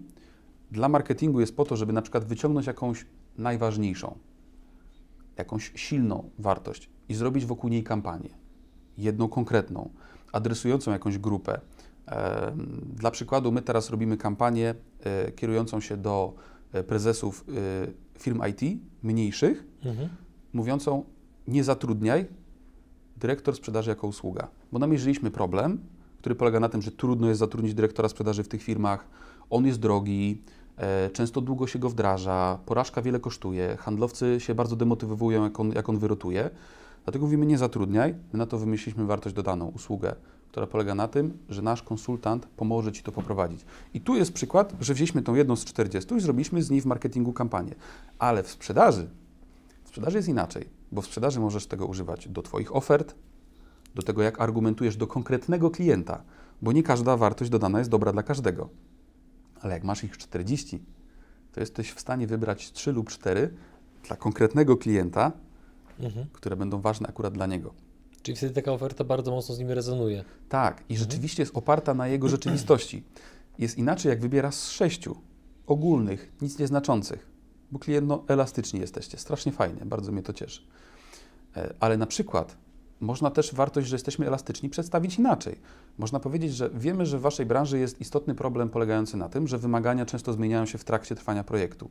[0.71, 3.07] dla marketingu jest po to, żeby na przykład wyciągnąć jakąś
[3.39, 4.19] najważniejszą,
[5.37, 8.31] jakąś silną wartość i zrobić wokół niej kampanię.
[8.99, 9.91] Jedną konkretną,
[10.33, 11.61] adresującą jakąś grupę.
[12.95, 16.35] Dla przykładu, my teraz robimy kampanię e, kierującą się do
[16.73, 20.09] e, prezesów e, firm IT mniejszych, Mhm.
[20.53, 21.05] mówiącą
[21.49, 22.27] nie zatrudniaj
[23.17, 24.49] dyrektor sprzedaży jako usługa.
[24.73, 25.79] Bo namierzyliśmy problem,
[26.23, 29.07] który polega na tym, że trudno jest zatrudnić dyrektora sprzedaży w tych firmach,
[29.51, 30.43] on jest drogi,
[30.77, 35.73] e, często długo się go wdraża, porażka wiele kosztuje, handlowcy się bardzo demotywują, jak on,
[35.73, 36.51] jak on wyrotuje.
[37.05, 40.15] Dlatego mówimy nie zatrudniaj, my na to wymyśliliśmy wartość dodaną, usługę,
[40.49, 43.65] która polega na tym, że nasz konsultant pomoże Ci to poprowadzić.
[43.95, 46.87] I tu jest przykład, że wzięliśmy tą jedną z 40 i zrobiliśmy z niej w
[46.87, 47.75] marketingu kampanię.
[48.19, 49.11] Ale w sprzedaży
[49.85, 53.15] w sprzedaży jest inaczej, bo w sprzedaży możesz tego używać do Twoich ofert,
[53.95, 56.23] do tego, jak argumentujesz do konkretnego klienta,
[56.63, 58.69] bo nie każda wartość dodana jest dobra dla każdego.
[59.61, 60.83] Ale jak masz ich 40,
[61.53, 63.55] to jesteś w stanie wybrać 3 lub 4
[64.07, 65.33] dla konkretnego klienta,
[66.01, 66.27] Mhm.
[66.33, 67.75] które będą ważne akurat dla niego.
[68.23, 70.25] Czyli wtedy taka oferta bardzo mocno z nim rezonuje.
[70.49, 73.03] Tak, i rzeczywiście jest oparta na jego rzeczywistości.
[73.59, 75.17] Jest inaczej, jak wybierasz z sześciu
[75.67, 77.27] ogólnych, nic nieznaczących,
[77.73, 80.63] bo klient, no, elastyczni jesteście, strasznie fajnie, bardzo mnie to cieszy.
[81.57, 82.57] E, Ale na przykład
[83.03, 85.57] można też wartość, że jesteśmy elastyczni, przedstawić inaczej.
[85.99, 89.59] Można powiedzieć, że wiemy, że w Waszej branży jest istotny problem polegający na tym, że
[89.59, 91.91] wymagania często zmieniają się w trakcie trwania projektu.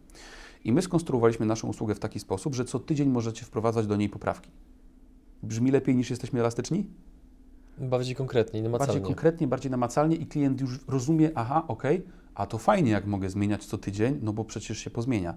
[0.64, 4.10] I my skonstruowaliśmy naszą usługę w taki sposób, że co tydzień możecie wprowadzać do niej
[4.10, 4.52] poprawki.
[5.44, 6.86] Brzmi lepiej niż jesteśmy elastyczni?
[7.78, 8.88] Bardziej konkretnie, namacalnie.
[8.88, 13.30] Bardziej konkretnie, bardziej namacalnie i klient już rozumie, aha, okej, a to fajnie, jak mogę
[13.30, 15.34] zmieniać co tydzień, no bo przecież się pozmienia.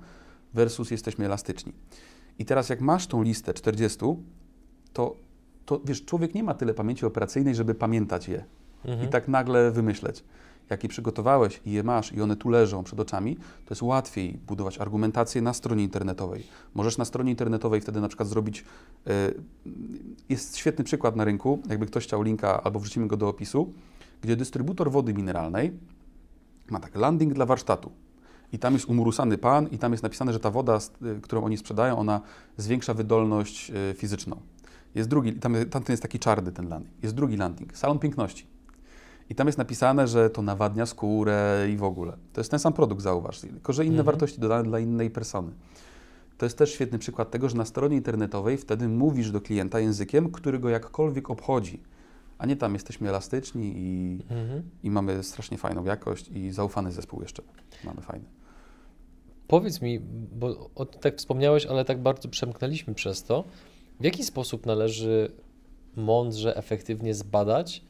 [0.55, 1.73] Versus jesteśmy elastyczni.
[2.39, 3.99] I teraz jak masz tą listę 40,
[4.93, 5.17] to,
[5.67, 8.45] to wiesz, człowiek nie ma tyle pamięci operacyjnej, żeby pamiętać je
[8.85, 9.09] Mhm.
[9.09, 10.25] i tak nagle wymyśleć.
[10.71, 14.39] Jak je przygotowałeś i je masz i one tu leżą przed oczami, to jest łatwiej
[14.47, 16.47] budować argumentację na stronie internetowej.
[16.75, 18.65] Możesz na stronie internetowej wtedy na przykład zrobić,
[19.07, 19.11] y,
[20.29, 23.73] jest świetny przykład na rynku, jakby ktoś chciał linka albo wrzucimy go do opisu,
[24.23, 25.73] gdzie dystrybutor wody mineralnej
[26.71, 27.93] ma tak landing dla warsztatu.
[28.53, 30.79] I tam jest umurusany pan i tam jest napisane, że ta woda,
[31.17, 32.21] y, którą oni sprzedają, ona
[32.57, 34.41] zwiększa wydolność y, fizyczną.
[34.95, 37.03] Jest drugi, tam, tamten jest taki czarny ten landing.
[37.03, 38.47] Jest drugi landing, salon piękności.
[39.31, 42.17] I tam jest napisane, że to nawadnia skórę i w ogóle.
[42.33, 44.07] To jest ten sam produkt, zauważ, tylko że inne Mhm.
[44.07, 45.53] wartości dodane dla innej persony.
[46.39, 50.33] To jest też świetny przykład tego, że na stronie internetowej wtedy mówisz do klienta językiem,
[50.33, 51.83] który go jakkolwiek obchodzi,
[52.39, 54.63] a nie tam jesteśmy elastyczni i, Mhm.
[54.83, 57.43] i mamy strasznie fajną jakość i zaufany zespół jeszcze
[57.85, 58.25] mamy fajny.
[59.49, 60.01] Powiedz mi,
[60.33, 63.45] bo o, tak wspomniałeś, ale tak bardzo przemknęliśmy przez to,
[64.01, 65.33] w jaki sposób należy
[65.97, 67.83] mądrze, efektywnie zbadać,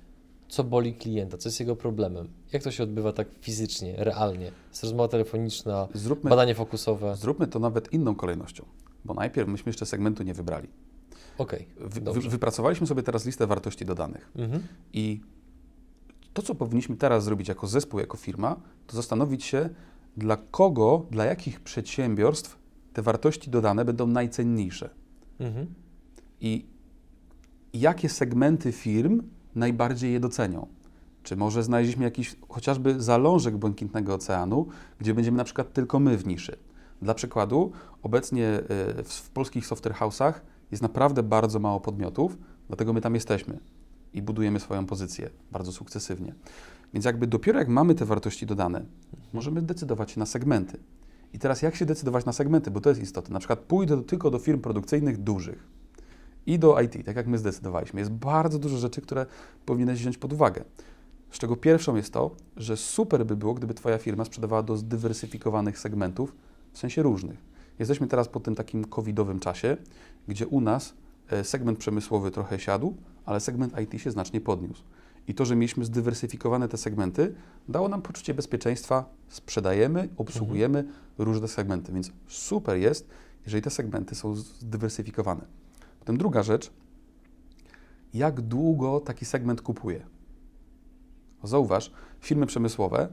[0.48, 2.28] co boli klienta, co jest jego problemem?
[2.52, 4.52] Jak to się odbywa tak fizycznie, realnie?
[4.70, 7.16] Jest rozmowa telefoniczna, Zróbmy, badanie fokusowe.
[7.16, 8.64] zróbmy to nawet inną kolejnością,
[9.04, 10.68] bo najpierw myśmy jeszcze segmentu nie wybrali.
[11.38, 14.30] Okej, Wy, wy, wypracowaliśmy sobie teraz listę wartości dodanych.
[14.36, 14.62] Mhm.
[14.92, 15.20] I
[16.34, 19.68] to, co powinniśmy teraz zrobić jako zespół, jako firma, to zastanowić się,
[20.16, 22.58] dla kogo, dla jakich przedsiębiorstw
[22.92, 24.90] te wartości dodane będą najcenniejsze.
[25.40, 25.66] Mhm.
[26.44, 26.66] I
[27.72, 29.22] jakie segmenty firm
[29.54, 30.66] najbardziej je docenią.
[31.22, 34.66] Czy może znaleźliśmy jakiś chociażby zalążek błękitnego oceanu,
[34.98, 36.56] gdzie będziemy na przykład tylko my w niszy.
[37.02, 38.60] Dla przykładu, obecnie
[38.98, 40.32] y, w, polskich software house'ach
[40.70, 43.58] jest naprawdę bardzo mało podmiotów, dlatego my tam jesteśmy
[44.12, 46.34] i budujemy swoją pozycję bardzo sukcesywnie.
[46.94, 48.84] Więc jakby dopiero jak mamy te wartości dodane,
[49.32, 50.78] możemy decydować się na segmenty.
[51.32, 53.32] I teraz jak się decydować na segmenty, bo to jest istotne.
[53.32, 55.83] Na przykład pójdę tylko do firm produkcyjnych dużych
[56.46, 58.00] i do IT, tak jak my zdecydowaliśmy.
[58.00, 59.26] Jest bardzo dużo rzeczy, które
[59.66, 60.64] powinieneś wziąć pod uwagę.
[61.30, 65.78] Z czego pierwszą jest to, że super by było, gdyby Twoja firma sprzedawała do zdywersyfikowanych
[65.78, 66.34] segmentów,
[66.72, 67.38] w sensie różnych.
[67.78, 69.76] Jesteśmy teraz po tym takim covidowym czasie,
[70.28, 70.94] gdzie u nas
[71.30, 74.82] e, segment przemysłowy trochę siadł, ale segment IT się znacznie podniósł.
[75.28, 77.34] I to, że mieliśmy zdywersyfikowane te segmenty,
[77.68, 79.04] dało nam poczucie bezpieczeństwa.
[79.28, 80.84] Sprzedajemy, obsługujemy
[81.18, 83.08] różne segmenty, więc super jest,
[83.44, 85.63] jeżeli te segmenty są zdywersyfikowane.
[86.04, 86.70] Potem druga rzecz,
[88.14, 90.06] jak długo taki segment kupuje.
[91.44, 91.90] Zauważ,
[92.20, 93.08] firmy przemysłowe,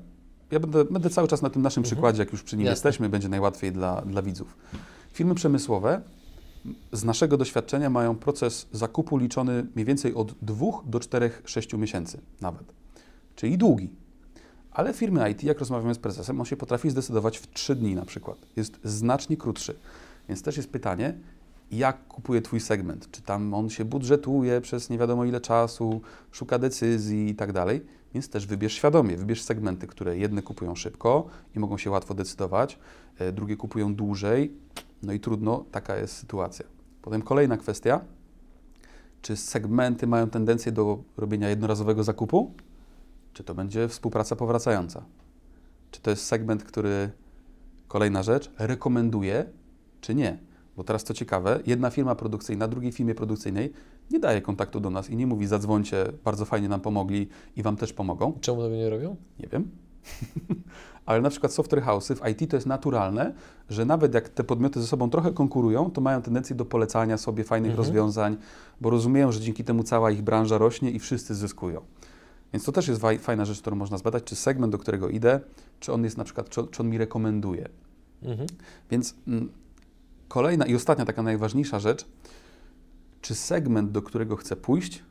[0.52, 1.92] ja będę, będę cały czas na tym naszym Mhm.
[1.96, 2.72] przykładzie, jak już przy nim Jasne.
[2.74, 4.58] jesteśmy, będzie najłatwiej dla, dla widzów.
[5.14, 6.02] Firmy przemysłowe
[6.92, 12.22] z naszego doświadczenia mają proces zakupu liczony mniej więcej od 2 do 4, 6 miesięcy
[12.42, 12.74] nawet,
[13.36, 13.90] czyli długi.
[14.72, 18.06] Ale firmy IT, jak rozmawiamy z prezesem, on się potrafi zdecydować w 3 dni na
[18.06, 18.38] przykład.
[18.56, 19.76] Jest znacznie krótszy.
[20.30, 21.14] Więc też jest pytanie,
[21.72, 23.12] jak kupuje Twój segment.
[23.12, 27.82] Czy tam on się budżetuje przez nie wiadomo ile czasu, szuka decyzji i tak dalej.
[28.14, 32.80] Więc też wybierz świadomie, wybierz segmenty, które jedne kupują szybko i mogą się łatwo decydować,
[33.18, 34.54] e, drugie kupują dłużej,
[35.04, 36.66] no i trudno, taka jest sytuacja.
[37.02, 38.02] Potem kolejna kwestia,
[39.22, 42.54] czy segmenty mają tendencję do robienia jednorazowego zakupu,
[43.34, 45.06] czy to będzie współpraca powracająca.
[45.92, 47.10] Czy to jest segment, który,
[47.88, 49.46] kolejna rzecz, rekomenduje,
[50.02, 50.51] czy nie.
[50.78, 53.74] Bo teraz co ciekawe, jedna firma produkcyjna drugiej firmie produkcyjnej
[54.12, 57.78] nie daje kontaktu do nas i nie mówi zadzwońcie, bardzo fajnie nam pomogli i wam
[57.78, 58.34] też pomogą.
[58.42, 59.16] Czemu tego nie robią?
[59.40, 59.72] Nie wiem.
[61.06, 63.34] Ale na przykład software house'y w IT to jest naturalne,
[63.70, 67.44] że nawet jak te podmioty ze sobą trochę konkurują, to mają tendencję do polecania sobie
[67.44, 67.86] fajnych Mhm.
[67.88, 68.38] rozwiązań,
[68.82, 71.82] bo rozumieją, że dzięki temu cała ich branża rośnie i wszyscy zyskują.
[72.54, 75.40] Więc to też jest faj- fajna rzecz, którą można zbadać, czy segment, do którego idę,
[75.80, 77.70] czy on jest na przykład, czy, czy on mi rekomenduje.
[78.24, 78.48] Mhm.
[78.92, 79.50] Więc mm,
[80.32, 82.06] kolejna i ostatnia taka najważniejsza rzecz,
[83.22, 85.04] czy segment, do którego chcę pójść,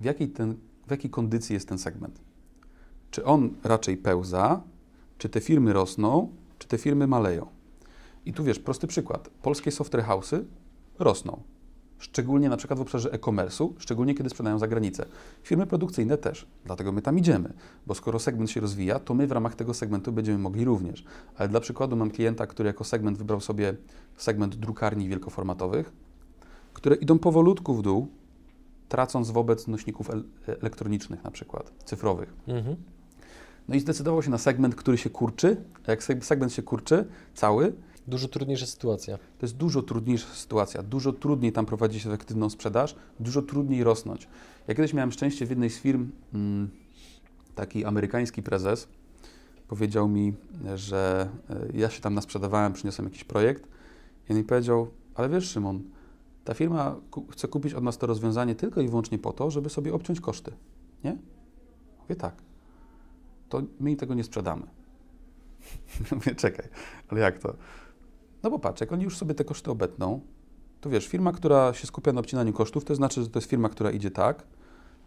[0.00, 2.20] w jakiej, ten, w jakiej kondycji jest ten segment?
[3.10, 4.62] Czy on raczej pełza,
[5.18, 6.28] czy te firmy rosną,
[6.58, 7.46] czy te firmy maleją?
[8.26, 9.28] I tu wiesz, prosty przykład.
[9.42, 10.44] Polskie software house'y
[10.98, 11.42] rosną.
[12.04, 15.06] Szczególnie na przykład w obszarze e-commerce'u, szczególnie kiedy sprzedają za granicę.
[15.42, 17.52] Firmy produkcyjne też, dlatego my tam idziemy,
[17.86, 21.04] bo skoro segment się rozwija, to my w ramach tego segmentu będziemy mogli również.
[21.36, 23.76] Ale dla przykładu mam klienta, który jako segment wybrał sobie
[24.16, 25.92] segment drukarni wielkoformatowych,
[26.72, 28.08] które idą powolutku w dół,
[28.88, 32.34] tracąc wobec nośników el- elektronicznych na przykład, cyfrowych.
[32.46, 32.76] Mhm.
[33.68, 35.56] No i zdecydował się na segment, który się kurczy.
[35.86, 37.72] A jak seg- segment się kurczy, cały,
[38.08, 39.18] Dużo trudniejsza sytuacja.
[39.18, 44.28] to jest dużo trudniejsza sytuacja, dużo trudniej tam prowadzić efektywną sprzedaż, dużo trudniej rosnąć.
[44.68, 46.70] Ja kiedyś miałem szczęście w jednej z firm, mm,
[47.54, 48.88] taki amerykański prezes
[49.68, 50.32] powiedział mi,
[50.74, 53.68] że e, ja się tam nasprzedawałem, przyniosłem jakiś projekt
[54.28, 55.82] i on mi powiedział, ale wiesz Szymon,
[56.44, 56.96] ta firma
[57.30, 60.52] chce kupić od nas to rozwiązanie tylko i wyłącznie po to, żeby sobie obciąć koszty,
[61.04, 61.16] nie?
[62.00, 62.34] Mówię tak,
[63.48, 64.66] to my tego nie sprzedamy.
[66.12, 66.68] Mówię, czekaj,
[67.08, 67.54] ale jak to?
[68.44, 70.20] No bo patrz, jak oni już sobie te koszty obetną,
[70.80, 73.68] to wiesz, firma, która się skupia na obcinaniu kosztów, to znaczy, że to jest firma,
[73.68, 74.44] która idzie tak.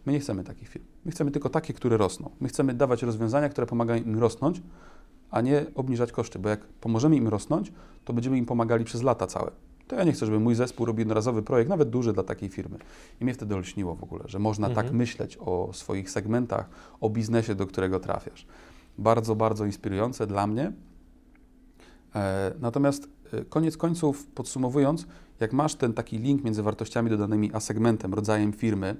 [0.06, 0.84] My nie chcemy takich firm.
[1.04, 2.30] My chcemy tylko takie, które rosną.
[2.40, 4.62] My chcemy dawać rozwiązania, które pomagają im rosnąć,
[5.30, 7.72] a nie obniżać koszty, bo jak pomożemy im rosnąć,
[8.04, 9.50] to będziemy im pomagali przez lata całe.
[9.88, 12.78] To ja nie chcę, żeby mój zespół robił jednorazowy projekt, nawet duży dla takiej firmy.
[13.20, 14.86] I mnie wtedy olśniło w ogóle, że można Mhm.
[14.86, 16.68] tak myśleć o swoich segmentach,
[17.00, 18.46] o biznesie, do którego trafiasz.
[18.98, 20.72] Bardzo, bardzo inspirujące dla mnie.
[22.14, 23.08] E, Natomiast
[23.48, 25.06] koniec końców, podsumowując,
[25.40, 28.96] jak masz ten taki link między wartościami dodanymi a segmentem, rodzajem firmy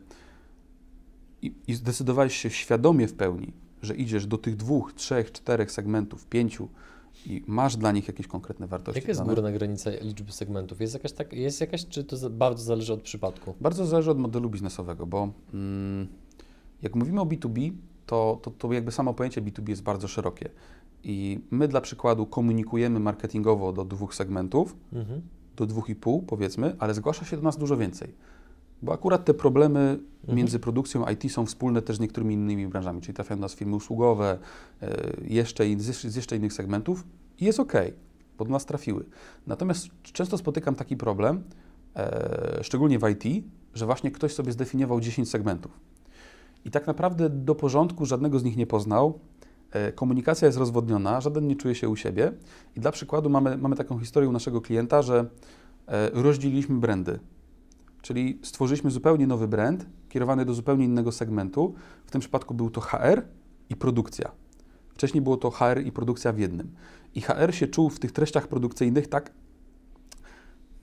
[1.43, 6.27] i, i zdecydowałeś się świadomie w pełni, że idziesz do tych dwóch, trzech, czterech segmentów,
[6.27, 6.69] pięciu
[7.27, 9.01] i masz dla nich jakieś konkretne wartości.
[9.01, 10.81] Jaka jest dane, górna granica liczby segmentów?
[10.81, 13.55] Jest jakaś, tak, jest jakaś czy to za, bardzo zależy od przypadku?
[13.61, 16.09] Bardzo zależy od modelu biznesowego, bo mm,
[16.83, 17.73] jak mówimy o B2B,
[18.07, 20.51] to, to, to jakby samo pojęcie B2B jest bardzo szerokie.
[21.11, 25.21] I my dla przykładu komunikujemy marketingowo do dwóch segmentów, Mhm.
[25.57, 28.15] do dwóch i pół powiedzmy, ale zgłasza się do nas dużo więcej.
[28.83, 30.37] Bo akurat te problemy Mhm.
[30.37, 33.77] między produkcją IT są wspólne też z niektórymi innymi branżami, czyli trafiają do nas firmy
[33.77, 34.39] usługowe,
[34.83, 37.05] e, jeszcze z jeszcze innych segmentów
[37.41, 37.73] i jest ok,
[38.39, 39.05] bo do nas trafiły.
[39.47, 41.43] Natomiast często spotykam taki problem,
[41.97, 43.45] e, szczególnie w IT,
[43.75, 45.81] że właśnie ktoś sobie zdefiniował 10 segmentów.
[46.65, 49.19] I tak naprawdę do porządku żadnego z nich nie poznał.
[49.71, 52.33] E, Komunikacja jest rozwodniona, żaden nie czuje się u siebie.
[52.77, 55.27] I dla przykładu mamy, mamy taką historię u naszego klienta, że
[55.87, 57.19] e, rozdzieliliśmy brandy.
[58.03, 61.75] Czyli stworzyliśmy zupełnie nowy brand, kierowany do zupełnie innego segmentu.
[62.07, 63.23] W tym przypadku był to HR
[63.71, 64.31] i produkcja.
[64.89, 66.71] Wcześniej było to HR i produkcja w jednym.
[67.15, 69.33] I HR się czuł w tych treściach produkcyjnych tak,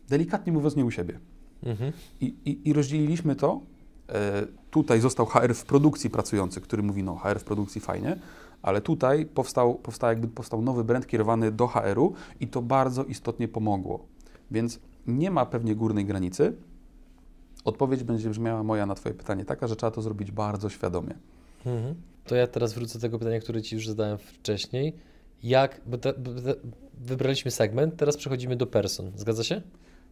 [0.09, 1.19] delikatnie mówiąc, nie u siebie.
[1.63, 1.93] Mhm.
[2.21, 3.61] I, i, i rozdzieliliśmy to.
[4.09, 8.17] E, tutaj został HR w produkcji pracujący, który mówi, no HR w produkcji fajnie,
[8.65, 13.47] ale tutaj powstał, powstał, jakby powstał nowy brand kierowany do HR-u i to bardzo istotnie
[13.47, 14.06] pomogło.
[14.51, 16.54] Więc nie ma pewnie górnej granicy.
[17.65, 21.13] Odpowiedź będzie brzmiała moja na Twoje pytanie taka, że trzeba to zrobić bardzo świadomie.
[21.65, 21.95] Mhm.
[22.23, 24.93] To ja teraz wrócę do tego pytania, które Ci już zadałem wcześniej.
[25.43, 26.56] Jak, bo, te, bo te,
[26.93, 29.12] wybraliśmy segment, teraz przechodzimy do person.
[29.15, 29.62] Zgadza się?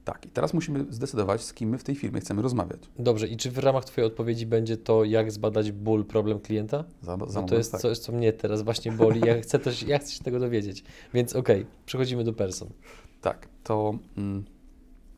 [0.06, 2.80] Tak, i teraz musimy zdecydować, z kim my w tej firmie chcemy rozmawiać.
[3.00, 6.84] Dobrze, i czy w ramach Twojej odpowiedzi będzie to, jak zbadać ból, problem klienta?
[7.02, 7.82] Za, za No to jest tak.
[7.82, 9.22] coś, co mnie teraz właśnie boli.
[9.26, 10.84] Ja chcę, też, ja chcę się tego dowiedzieć.
[11.14, 12.70] Więc okej, przechodzimy do person.
[13.22, 14.44] Tak, to mm,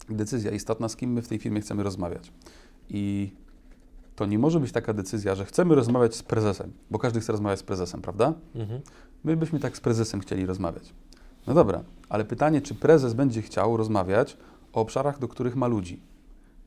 [0.10, 2.32] decyzja istotna, z kim my w tej firmie chcemy rozmawiać.
[2.90, 3.32] I
[4.16, 7.60] to nie może być taka decyzja, że chcemy rozmawiać z prezesem, bo każdy chce rozmawiać
[7.60, 8.34] z prezesem, prawda?
[8.56, 8.82] Mhm.
[9.24, 10.94] My byśmy tak z prezesem chcieli rozmawiać.
[11.48, 14.38] No dobra, ale pytanie, czy prezes będzie chciał rozmawiać
[14.76, 16.00] o obszarach, do których ma ludzi.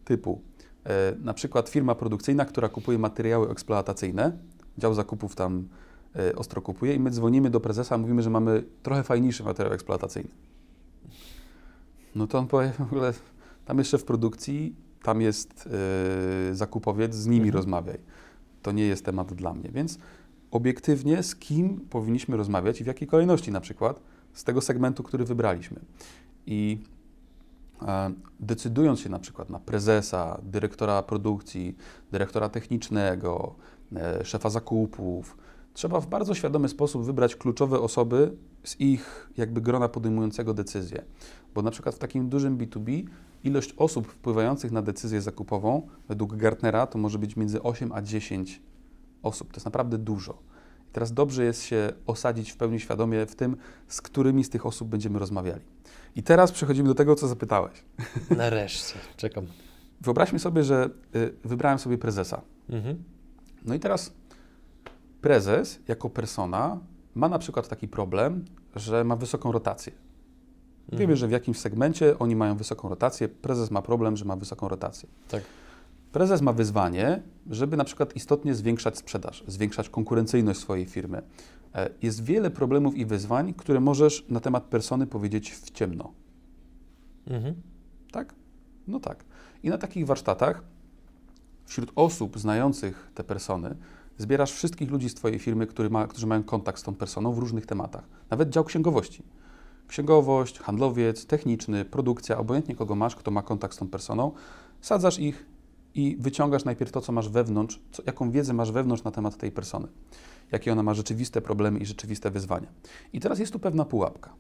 [0.05, 0.41] Typu
[0.85, 4.39] e, na przykład firma produkcyjna, która kupuje materiały eksploatacyjne,
[4.79, 5.69] dział zakupów tam
[6.17, 10.31] e, ostro kupuje i my dzwonimy do prezesa, mówimy, że mamy trochę fajniejszy materiał eksploatacyjny.
[12.15, 13.15] No to on powie w ogóle,
[13.65, 15.69] tam jest szef produkcji, tam jest
[16.51, 17.55] e, zakupowiec, z nimi Mhm.
[17.55, 17.99] rozmawiaj.
[18.63, 19.99] To nie jest temat dla mnie, więc
[20.51, 24.01] obiektywnie z kim powinniśmy rozmawiać i w jakiej kolejności na przykład
[24.33, 25.81] z tego segmentu, który wybraliśmy.
[26.47, 26.79] I
[28.41, 31.77] decydując się na przykład na prezesa, dyrektora produkcji,
[32.13, 33.55] dyrektora technicznego,
[33.97, 35.37] e, szefa zakupów,
[35.75, 41.05] trzeba w bardzo świadomy sposób wybrać kluczowe osoby z ich jakby grona podejmującego decyzję.
[41.55, 43.05] Bo na przykład w takim dużym B2B
[43.45, 48.63] ilość osób wpływających na decyzję zakupową według Gartnera to może być między 8 a 10
[49.23, 49.53] osób.
[49.53, 50.39] To jest naprawdę dużo.
[50.89, 53.57] I teraz dobrze jest się osadzić w pełni świadomie w tym,
[53.89, 55.65] z którymi z tych osób będziemy rozmawiali.
[56.19, 57.85] I teraz przechodzimy do tego, co zapytałeś.
[58.37, 58.95] Nareszcie.
[59.17, 59.47] Czekam.
[60.01, 62.41] Wyobraźmy sobie, że y, wybrałem sobie prezesa.
[62.71, 63.03] Mhm.
[63.65, 64.13] No i teraz
[65.21, 66.79] prezes jako persona
[67.15, 68.45] ma na przykład taki problem,
[68.77, 69.93] że ma wysoką rotację.
[70.89, 71.17] Wiemy, Mhm.
[71.17, 75.09] że w jakimś segmencie oni mają wysoką rotację, prezes ma problem, że ma wysoką rotację.
[75.29, 75.43] Tak.
[76.13, 81.23] Prezes ma wyzwanie, żeby na przykład istotnie zwiększać sprzedaż, zwiększać konkurencyjność swojej firmy.
[81.75, 86.13] E, Jest wiele problemów i wyzwań, które możesz na temat persony powiedzieć w ciemno.
[87.27, 87.55] Mhm.
[88.13, 88.35] Tak?
[88.87, 89.25] No tak.
[89.63, 90.63] I na takich warsztatach
[91.65, 93.77] wśród osób znających te persony
[94.19, 97.39] zbierasz wszystkich ludzi z Twojej firmy, który ma, którzy mają kontakt z tą personą w
[97.39, 98.05] różnych tematach.
[98.31, 99.23] Nawet dział księgowości.
[99.89, 104.33] Księgowość, handlowiec, techniczny, produkcja, obojętnie kogo masz, kto ma kontakt z tą personą,
[104.81, 105.47] sadzasz ich
[105.99, 109.53] i wyciągasz najpierw to, co masz wewnątrz, co, jaką wiedzę masz wewnątrz na temat tej
[109.53, 109.89] persony,
[110.53, 112.69] jakie ona ma rzeczywiste problemy i rzeczywiste wyzwania.
[113.13, 114.35] I teraz jest tu pewna pułapka,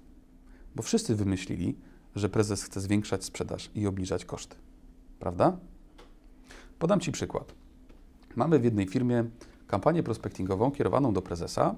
[0.77, 1.77] bo wszyscy wymyślili,
[2.16, 4.57] że prezes chce zwiększać sprzedaż i obniżać koszty.
[5.18, 5.57] Prawda?
[6.79, 7.55] Podam Ci przykład.
[8.37, 9.25] Mamy w jednej firmie
[9.66, 11.75] kampanię prospektingową kierowaną do prezesa,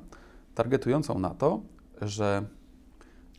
[0.54, 1.60] targetującą na to,
[2.02, 2.46] że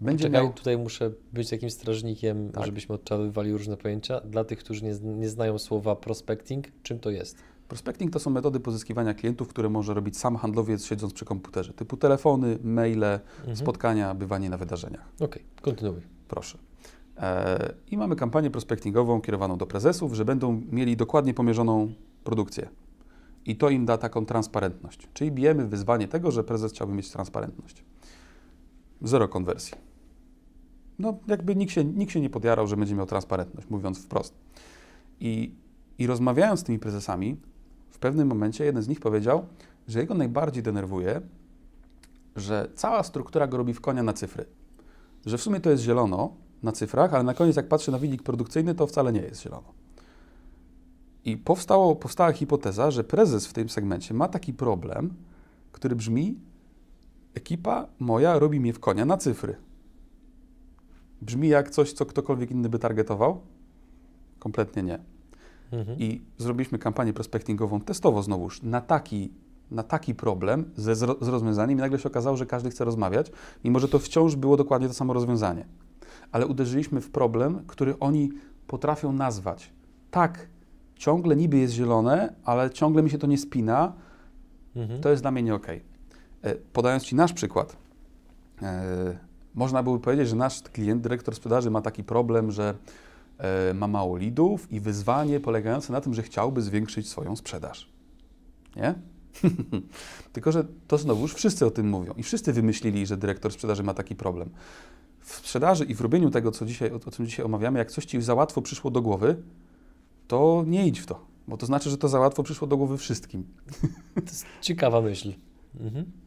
[0.02, 0.54] będzie Czekaj, miał...
[0.54, 2.66] tutaj muszę być jakimś strażnikiem, Tak.
[2.66, 4.20] żebyśmy odczarowywali różne pojęcia.
[4.22, 7.38] Dla tych, którzy nie, nie znają słowa prospecting, czym to jest?
[7.68, 11.98] Prospecting to są metody pozyskiwania klientów, które może robić sam handlowiec siedząc przy komputerze, typu
[11.98, 13.04] telefony, maile,
[13.40, 13.58] Mhm.
[13.58, 15.06] spotkania, bywanie na wydarzeniach.
[15.20, 16.02] Okej, kontynuuj.
[16.28, 16.58] Proszę.
[17.18, 22.70] E, I mamy kampanię prospektingową kierowaną do prezesów, że będą mieli dokładnie pomierzoną produkcję.
[23.46, 25.08] I to im da taką transparentność.
[25.14, 27.84] Czyli bijemy wyzwanie tego, że prezes chciałby mieć transparentność.
[29.02, 29.74] Zero konwersji.
[31.02, 34.34] No, jakby nikt się, nikt się nie podjarał, że będzie miał transparentność, mówiąc wprost.
[35.20, 35.56] I,
[35.98, 37.38] I rozmawiając z tymi prezesami,
[37.90, 39.46] w pewnym momencie jeden z nich powiedział,
[39.88, 41.22] że jego najbardziej denerwuje,
[42.36, 44.46] że cała struktura go robi w konia na cyfry
[45.26, 48.24] że w sumie to jest zielono na cyfrach, ale na koniec jak patrzy na wynik
[48.24, 49.74] produkcyjny, to wcale nie jest zielono.
[51.26, 55.14] I powstało, powstała hipoteza, że prezes w tym segmencie ma taki problem,
[55.72, 56.40] który brzmi:
[57.34, 59.56] ekipa moja robi mnie w konia na cyfry.
[61.22, 63.42] Brzmi jak coś, co ktokolwiek inny by targetował?
[64.40, 65.00] Kompletnie nie.
[65.72, 66.00] Mhm.
[66.00, 69.32] I zrobiliśmy kampanię prospektingową testowo znowuż na taki,
[69.72, 72.86] na taki problem ze, z, ro- z rozwiązaniem i nagle się okazało, że każdy chce
[72.86, 73.32] rozmawiać,
[73.64, 75.66] mimo że to wciąż było dokładnie to samo rozwiązanie.
[76.32, 78.32] Ale uderzyliśmy w problem, który oni
[78.68, 79.72] potrafią nazwać.
[80.12, 80.48] Tak,
[80.96, 83.94] ciągle niby jest zielone, ale ciągle mi się to nie spina,
[84.76, 85.02] Mhm.
[85.02, 85.82] to jest dla mnie nie okej.
[86.42, 87.76] E, Podając Ci nasz przykład,
[88.62, 89.18] e,
[89.56, 92.76] można byłoby powiedzieć, że nasz klient, dyrektor sprzedaży ma taki problem, że
[93.38, 97.90] e, ma mało lidów i wyzwanie polegające na tym, że chciałby zwiększyć swoją sprzedaż.
[98.76, 98.96] Nie?
[100.34, 103.94] Tylko, że to znowuż wszyscy o tym mówią i wszyscy wymyślili, że dyrektor sprzedaży ma
[103.94, 104.50] taki problem.
[105.20, 108.06] W sprzedaży i w robieniu tego, co dzisiaj, o, o czym dzisiaj omawiamy, jak coś
[108.06, 109.44] Ci za łatwo przyszło do głowy,
[110.28, 112.98] to nie idź w to, bo to znaczy, że to za łatwo przyszło do głowy
[112.98, 113.44] wszystkim.
[114.16, 115.34] To jest ciekawa myśl.
[115.80, 116.21] Mhm.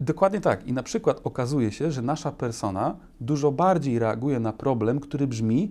[0.00, 0.66] Dokładnie tak.
[0.66, 5.70] I na przykład okazuje się, że nasza persona dużo bardziej reaguje na problem, który brzmi.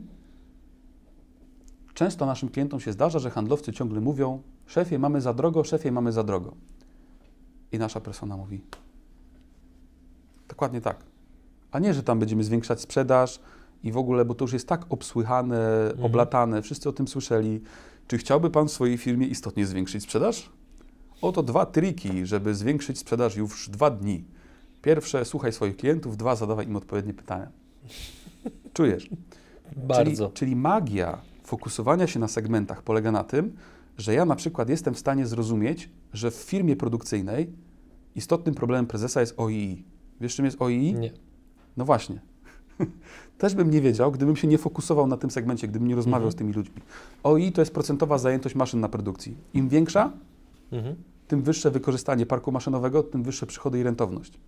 [1.94, 6.12] Często naszym klientom się zdarza, że handlowcy ciągle mówią: Szefie, mamy za drogo, szefie, mamy
[6.12, 6.54] za drogo.
[7.72, 8.62] I nasza persona mówi:
[10.48, 10.98] Dokładnie tak.
[11.72, 13.40] A nie, że tam będziemy zwiększać sprzedaż
[13.84, 16.06] i w ogóle, bo to już jest tak obsłychane, Mhm.
[16.06, 17.62] oblatane, wszyscy o tym słyszeli.
[18.08, 20.50] Czy chciałby Pan w swojej firmie istotnie zwiększyć sprzedaż?
[21.24, 24.24] Oto dwa triki, żeby zwiększyć sprzedaż już dwa dni.
[24.82, 27.48] Pierwsze, słuchaj swoich klientów, dwa, zadawaj im odpowiednie pytania.
[28.74, 29.10] Czujesz?
[29.76, 30.26] Bardzo.
[30.26, 33.56] Czyli, czyli magia fokusowania się na segmentach polega na tym,
[33.98, 37.50] że ja na przykład jestem w stanie zrozumieć, że w firmie produkcyjnej
[38.16, 39.84] istotnym problemem prezesa jest OII.
[40.22, 40.94] Wiesz, czym jest OII?
[40.94, 41.12] Nie.
[41.78, 42.20] No właśnie.
[43.38, 46.32] Też bym nie wiedział, gdybym się nie fokusował na tym segmencie, gdybym nie rozmawiał Mhm.
[46.32, 46.76] z tymi ludźmi.
[47.24, 49.38] OI to jest procentowa zajętość maszyn na produkcji.
[49.54, 50.12] Im większa,
[50.72, 50.96] Mhm.
[51.34, 54.40] Tym wyższe wykorzystanie parku maszynowego, tym wyższe przychody i rentowność.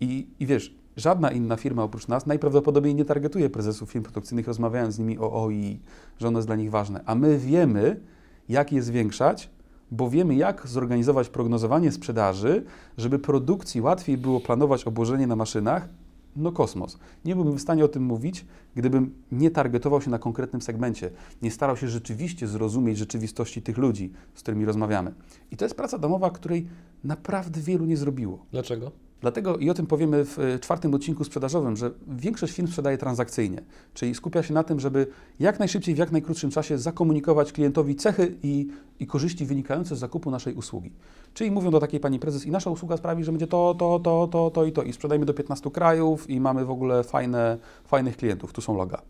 [0.00, 4.94] I, I wiesz, żadna inna firma oprócz nas najprawdopodobniej nie targetuje prezesów firm produkcyjnych, rozmawiając
[4.94, 5.80] z nimi o OI,
[6.18, 7.00] że ono jest dla nich ważne.
[7.06, 8.00] A my wiemy,
[8.48, 9.50] jak je zwiększać,
[9.90, 12.64] bo wiemy, jak zorganizować prognozowanie sprzedaży,
[12.98, 15.88] żeby produkcji łatwiej było planować obłożenie na maszynach.
[16.36, 16.98] No kosmos.
[17.24, 21.10] Nie byłbym w stanie o tym mówić, gdybym nie targetował się na konkretnym segmencie,
[21.42, 25.14] nie starał się rzeczywiście zrozumieć rzeczywistości tych ludzi, z którymi rozmawiamy.
[25.50, 26.66] I to jest praca domowa, której
[27.04, 28.46] naprawdę wielu nie zrobiło.
[28.52, 29.09] Dlaczego?
[29.20, 33.62] Dlatego i o tym powiemy w e, czwartym odcinku sprzedażowym, że większość firm sprzedaje transakcyjnie,
[33.94, 35.06] czyli skupia się na tym, żeby
[35.40, 38.68] jak najszybciej, w jak najkrótszym czasie zakomunikować klientowi cechy i,
[39.00, 40.92] i korzyści wynikające z zakupu naszej usługi.
[41.34, 44.28] Czyli mówią do takiej pani prezes i nasza usługa sprawi, że będzie to, to, to,
[44.32, 48.16] to, to i to i sprzedajmy do 15 krajów i mamy w ogóle fajne, fajnych
[48.16, 49.02] klientów, tu są loga.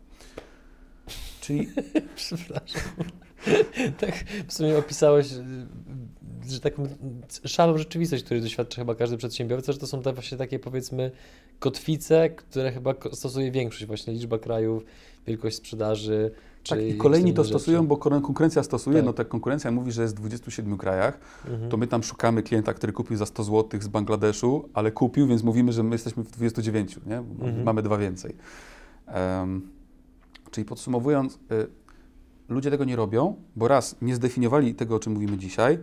[1.41, 1.69] Czyli
[2.15, 2.81] Przepraszam.
[3.99, 4.13] tak
[4.47, 5.27] w sumie opisałeś,
[6.51, 6.87] że taką
[7.45, 11.11] szalą rzeczywistość, której doświadcza chyba każdy przedsiębiorca, że to są te właśnie takie powiedzmy
[11.59, 14.85] kotwice, które chyba stosuje większość, właśnie liczba krajów,
[15.27, 16.31] wielkość sprzedaży.
[16.69, 17.87] tak, i kolejni to inne stosują, rzeczy.
[17.87, 19.05] bo kon- konkurencja stosuje, Tak.
[19.05, 21.69] no tak konkurencja mówi, że jest w 27 krajach, Mhm.
[21.71, 25.43] to my tam szukamy klienta, który kupił za 100 zł z Bangladeszu, ale kupił, więc
[25.43, 27.17] mówimy, że my jesteśmy w 29, nie?
[27.17, 27.63] Mhm.
[27.63, 28.35] mamy dwa więcej.
[29.07, 29.61] Em,
[30.51, 31.39] czyli podsumowując, y,
[32.49, 35.77] ludzie tego nie robią, bo raz, nie zdefiniowali tego, o czym mówimy dzisiaj,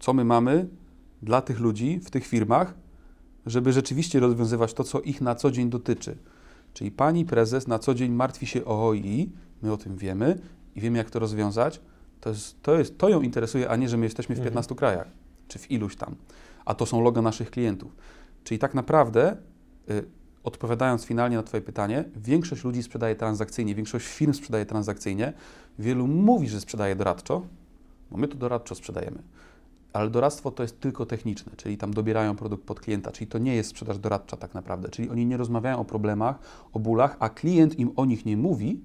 [0.00, 0.68] co my mamy
[1.22, 2.74] dla tych ludzi w tych firmach,
[3.46, 6.16] żeby rzeczywiście rozwiązywać to, co ich na co dzień dotyczy.
[6.74, 9.30] Czyli pani prezes na co dzień martwi się o OI,
[9.62, 10.38] my o tym wiemy
[10.76, 11.80] i wiemy, jak to rozwiązać.
[12.20, 14.44] To, jest, to, jest, to ją interesuje, a nie, że my jesteśmy w Mhm.
[14.50, 15.08] 15 krajach,
[15.48, 16.14] czy w iluś tam.
[16.64, 17.96] A to są logo naszych klientów.
[18.44, 19.36] Czyli tak naprawdę,
[19.90, 20.04] y,
[20.44, 25.32] odpowiadając finalnie na Twoje pytanie, większość ludzi sprzedaje transakcyjnie, większość firm sprzedaje transakcyjnie.
[25.78, 27.42] Wielu mówi, że sprzedaje doradczo,
[28.10, 29.22] bo my to doradczo sprzedajemy.
[29.92, 33.54] Ale doradztwo to jest tylko techniczne, czyli tam dobierają produkt pod klienta, czyli to nie
[33.56, 34.88] jest sprzedaż doradcza tak naprawdę.
[34.88, 36.38] Czyli oni nie rozmawiają o problemach,
[36.72, 38.80] o bólach, a klient im o nich nie mówi,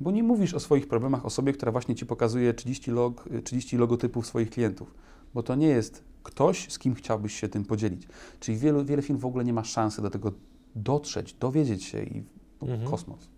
[0.00, 4.26] bo nie mówisz o swoich problemach osobie, która właśnie ci pokazuje 30, log, 30 logotypów
[4.26, 4.94] swoich klientów,
[5.34, 8.08] bo to nie jest ktoś, z kim chciałbyś się tym podzielić.
[8.40, 10.32] Czyli wielu, wiele firm w ogóle nie ma szansy do tego
[10.76, 12.24] dotrzeć, dowiedzieć się i
[12.62, 12.90] no, Mhm.
[12.90, 13.28] kosmos.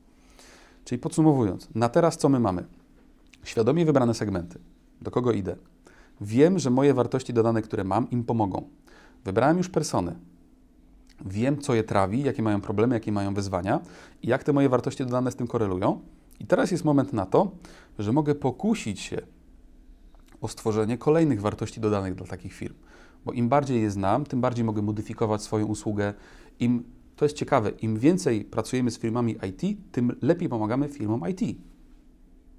[0.84, 2.64] Czyli podsumowując, na teraz co my mamy?
[3.44, 4.58] Świadomie wybrane segmenty.
[5.02, 5.56] Do kogo idę?
[6.20, 8.68] Wiem, że moje wartości dodane, które mam, im pomogą.
[9.24, 10.16] Wybrałem już persony.
[11.24, 13.80] Wiem, co je trawi, jakie mają problemy, jakie mają wyzwania
[14.22, 16.00] i jak te moje wartości dodane z tym korelują.
[16.40, 17.50] I teraz jest moment na to,
[17.98, 19.22] że mogę pokusić się
[20.40, 22.74] o stworzenie kolejnych wartości dodanych dla takich firm.
[23.24, 26.14] Bo im bardziej je znam, tym bardziej mogę modyfikować swoją usługę.
[26.60, 26.84] Im,
[27.16, 31.58] to jest ciekawe, im więcej pracujemy z firmami IT, tym lepiej pomagamy firmom IT.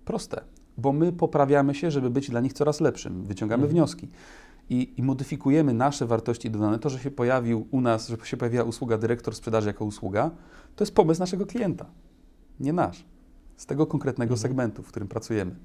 [0.06, 0.42] Proste,
[0.78, 3.72] bo my poprawiamy się, żeby być dla nich coraz lepszym, wyciągamy Mhm.
[3.74, 4.10] wnioski
[4.70, 6.80] i, i modyfikujemy nasze wartości dodane.
[6.80, 10.32] To, że się pojawił u nas, że się pojawiła usługa dyrektor sprzedaży jako usługa,
[10.76, 11.86] to jest pomysł naszego klienta,
[12.60, 13.06] nie nasz.
[13.58, 14.42] Z tego konkretnego Mhm.
[14.42, 15.56] segmentu, w którym pracujemy,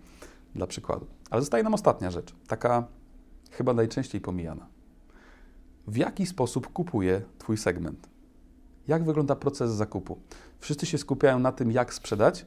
[0.54, 1.06] dla przykładu.
[1.30, 2.86] Ale zostaje nam ostatnia rzecz, taka
[3.50, 4.66] chyba najczęściej pomijana.
[5.86, 8.08] W jaki sposób kupuje Twój segment?
[8.88, 10.18] Jak wygląda proces zakupu?
[10.58, 12.46] Wszyscy się skupiają na tym, jak sprzedać,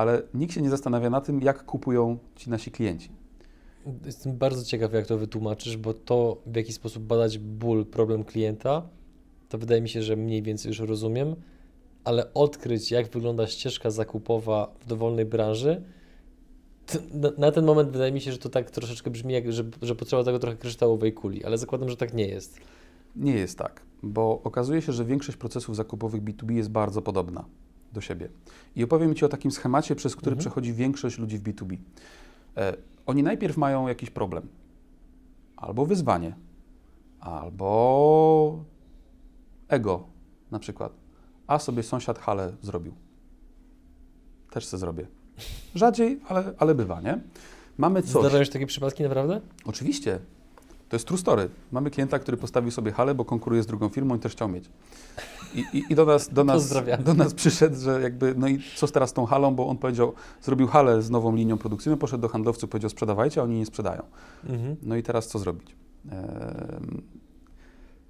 [0.00, 3.10] ale nikt się nie zastanawia na tym, jak kupują ci nasi klienci.
[4.04, 8.82] Jestem bardzo ciekaw, jak to wytłumaczysz, bo to, w jaki sposób badać ból, problem klienta,
[9.48, 11.36] to wydaje mi się, że mniej więcej już rozumiem,
[12.04, 15.82] ale odkryć, jak wygląda ścieżka zakupowa w dowolnej branży,
[17.38, 20.24] na ten moment wydaje mi się, że to tak troszeczkę brzmi, jak, że, że potrzeba
[20.24, 22.60] tego trochę kryształowej kuli, ale zakładam, że tak nie jest.
[23.16, 27.44] Nie jest tak, bo okazuje się, że większość procesów zakupowych B2B jest bardzo podobna
[27.92, 28.28] do siebie.
[28.76, 30.40] I opowiem Ci o takim schemacie, przez który Mhm.
[30.40, 31.76] przechodzi większość ludzi w B2B.
[32.56, 32.76] E,
[33.06, 34.48] oni najpierw mają jakiś problem,
[35.56, 36.34] albo wyzwanie,
[37.20, 38.64] albo
[39.68, 40.06] ego
[40.50, 40.92] na przykład.
[41.46, 42.94] A sobie sąsiad halę zrobił.
[44.50, 45.06] Też se zrobię.
[45.74, 47.20] Rzadziej, ale, ale bywa, nie?
[47.78, 48.10] Mamy coś.
[48.10, 49.40] Zdarzają się takie przypadki naprawdę?
[49.64, 50.18] Oczywiście.
[50.90, 51.48] To jest true story.
[51.72, 54.70] Mamy klienta, który postawił sobie halę, bo konkuruje z drugą firmą i też chciał mieć.
[55.54, 56.74] I, i, i do, nas, do, nas,
[57.04, 60.12] do nas przyszedł, że jakby, no i co teraz z tą halą, bo on powiedział,
[60.42, 64.02] zrobił halę z nową linią produkcyjną, poszedł do handlowców, powiedział sprzedawajcie, a oni nie sprzedają.
[64.48, 64.76] Mhm.
[64.82, 65.76] No i teraz co zrobić?
[66.10, 67.02] Em,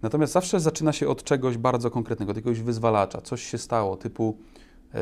[0.02, 3.20] Natomiast zawsze zaczyna się od czegoś bardzo konkretnego, od jakiegoś wyzwalacza.
[3.20, 4.38] Coś się stało, typu
[4.94, 5.00] e,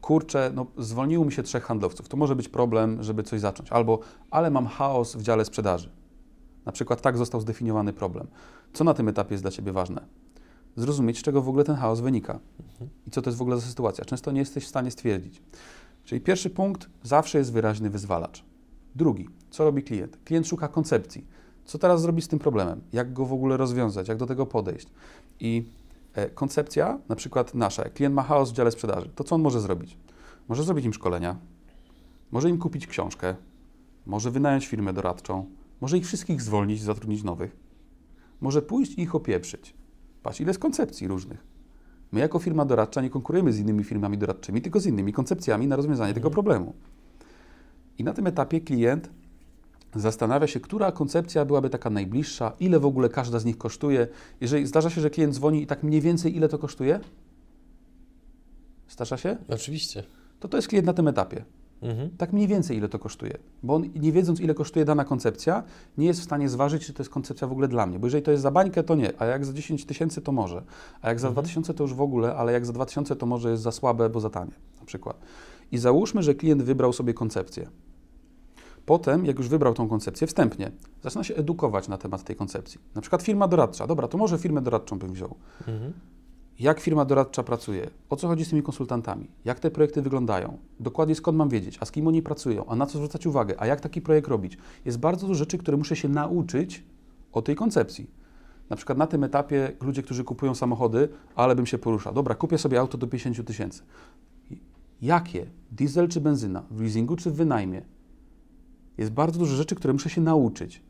[0.00, 2.08] kurczę, no zwolniło mi się trzech handlowców.
[2.08, 3.72] To może być problem, żeby coś zacząć.
[3.72, 3.98] Albo,
[4.30, 5.90] ale mam chaos w dziale sprzedaży.
[6.66, 8.26] Na przykład tak został zdefiniowany problem.
[8.72, 10.06] Co na tym etapie jest dla Ciebie ważne?
[10.76, 12.38] zrozumieć, z czego w ogóle ten chaos wynika
[13.06, 14.04] i co to jest w ogóle za sytuacja.
[14.04, 15.42] Często nie jesteś w stanie stwierdzić.
[16.04, 18.44] Czyli pierwszy punkt zawsze jest wyraźny wyzwalacz.
[18.94, 20.18] Drugi, co robi klient?
[20.24, 21.26] Klient szuka koncepcji.
[21.64, 22.80] Co teraz zrobić z tym problemem?
[22.92, 24.08] Jak go w ogóle rozwiązać?
[24.08, 24.88] Jak do tego podejść?
[25.40, 25.64] I
[26.14, 29.60] e, koncepcja, na przykład nasza, klient ma chaos w dziale sprzedaży, to co on może
[29.60, 29.98] zrobić?
[30.48, 31.36] Może zrobić im szkolenia,
[32.32, 33.34] może im kupić książkę,
[34.06, 35.46] może wynająć firmę doradczą,
[35.82, 37.56] może ich wszystkich zwolnić zatrudnić nowych,
[38.40, 39.74] może pójść i ich opieprzyć.
[40.22, 41.46] Patrz, ile jest koncepcji różnych.
[42.12, 45.76] My jako firma doradcza nie konkurujemy z innymi firmami doradczymi, tylko z innymi koncepcjami na
[45.76, 46.74] rozwiązanie tego problemu.
[47.98, 49.10] I na tym etapie klient
[49.94, 54.08] zastanawia się, która koncepcja byłaby taka najbliższa, ile w ogóle każda z nich kosztuje.
[54.40, 57.00] Jeżeli zdarza się, że klient dzwoni i tak mniej więcej ile to kosztuje?
[58.88, 59.36] Zdarza się?
[59.48, 60.04] Oczywiście.
[60.40, 61.44] To to jest klient na tym etapie.
[61.82, 62.10] Mhm.
[62.16, 63.38] Tak mniej więcej ile to kosztuje.
[63.62, 65.62] Bo on nie wiedząc ile kosztuje dana koncepcja,
[65.98, 67.98] nie jest w stanie zważyć, czy to jest koncepcja w ogóle dla mnie.
[67.98, 69.12] Bo jeżeli to jest za bańkę, to nie.
[69.18, 70.62] A jak za 10 tysięcy, to może.
[71.02, 71.34] A jak za Mhm.
[71.34, 74.20] 2000 to już w ogóle, ale jak za 2000 to może jest za słabe, bo
[74.20, 75.16] za tanie na przykład.
[75.72, 77.68] I załóżmy, że klient wybrał sobie koncepcję.
[78.86, 80.70] Potem, jak już wybrał tą koncepcję wstępnie,
[81.02, 82.80] zaczyna się edukować na temat tej koncepcji.
[82.94, 83.86] Na przykład firma doradcza.
[83.86, 85.34] Dobra, to może firmę doradczą bym wziął.
[85.68, 85.92] Mhm.
[86.60, 87.90] Jak firma doradcza pracuje?
[88.10, 89.30] O co chodzi z tymi konsultantami?
[89.44, 90.58] Jak te projekty wyglądają?
[90.80, 91.78] Dokładnie skąd mam wiedzieć?
[91.80, 92.66] A z kim oni pracują?
[92.66, 93.54] A na co zwracać uwagę?
[93.58, 94.58] A jak taki projekt robić?
[94.84, 96.84] Jest bardzo dużo rzeczy, które muszę się nauczyć
[97.32, 98.10] o tej koncepcji.
[98.70, 102.14] Na przykład na tym etapie ludzie, którzy kupują samochody, ale bym się poruszał.
[102.14, 103.82] Dobra, kupię sobie auto do 50 tysięcy.
[105.02, 105.46] Jakie?
[105.70, 106.62] Diesel czy benzyna?
[106.70, 107.82] W leasingu czy w wynajmie?
[108.98, 110.82] Jest bardzo dużo rzeczy, które muszę się nauczyć,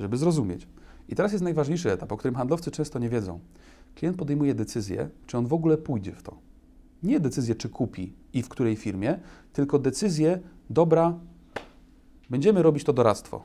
[0.00, 0.68] żeby zrozumieć.
[1.08, 3.40] I teraz jest najważniejszy etap, o którym handlowcy często nie wiedzą.
[3.98, 6.38] Klient podejmuje decyzję, czy on w ogóle pójdzie w to.
[7.02, 9.18] Nie decyzję, czy kupi i w której firmie,
[9.52, 10.38] tylko decyzję,
[10.70, 11.18] dobra,
[12.30, 13.44] będziemy robić to doradztwo.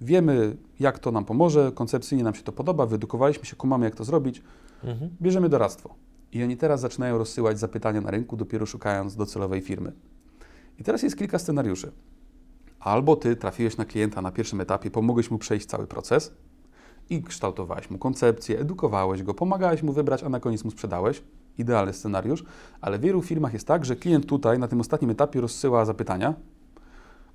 [0.00, 4.04] Wiemy, jak to nam pomoże, koncepcyjnie nam się to podoba, wyedukowaliśmy się, kumamy, jak to
[4.04, 4.42] zrobić,
[4.84, 5.10] Mhm.
[5.22, 5.94] bierzemy doradztwo.
[6.32, 9.92] I oni teraz zaczynają rozsyłać zapytania na rynku, dopiero szukając docelowej firmy.
[10.78, 11.92] I teraz jest kilka scenariuszy.
[12.80, 16.32] Albo ty trafiłeś na klienta na pierwszym etapie, pomogłeś mu przejść cały proces
[17.10, 21.22] i kształtowałeś mu koncepcję, edukowałeś go, pomagałeś mu wybrać, a na koniec mu sprzedałeś.
[21.58, 22.44] Idealny scenariusz,
[22.80, 26.34] ale w wielu firmach jest tak, że klient tutaj na tym ostatnim etapie rozsyła zapytania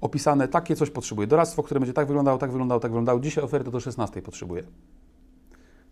[0.01, 3.71] opisane, takie coś potrzebuje, doradztwo, które będzie tak wyglądało, tak wyglądało, tak wyglądało, dzisiaj ofertę
[3.71, 4.63] do 16 potrzebuje.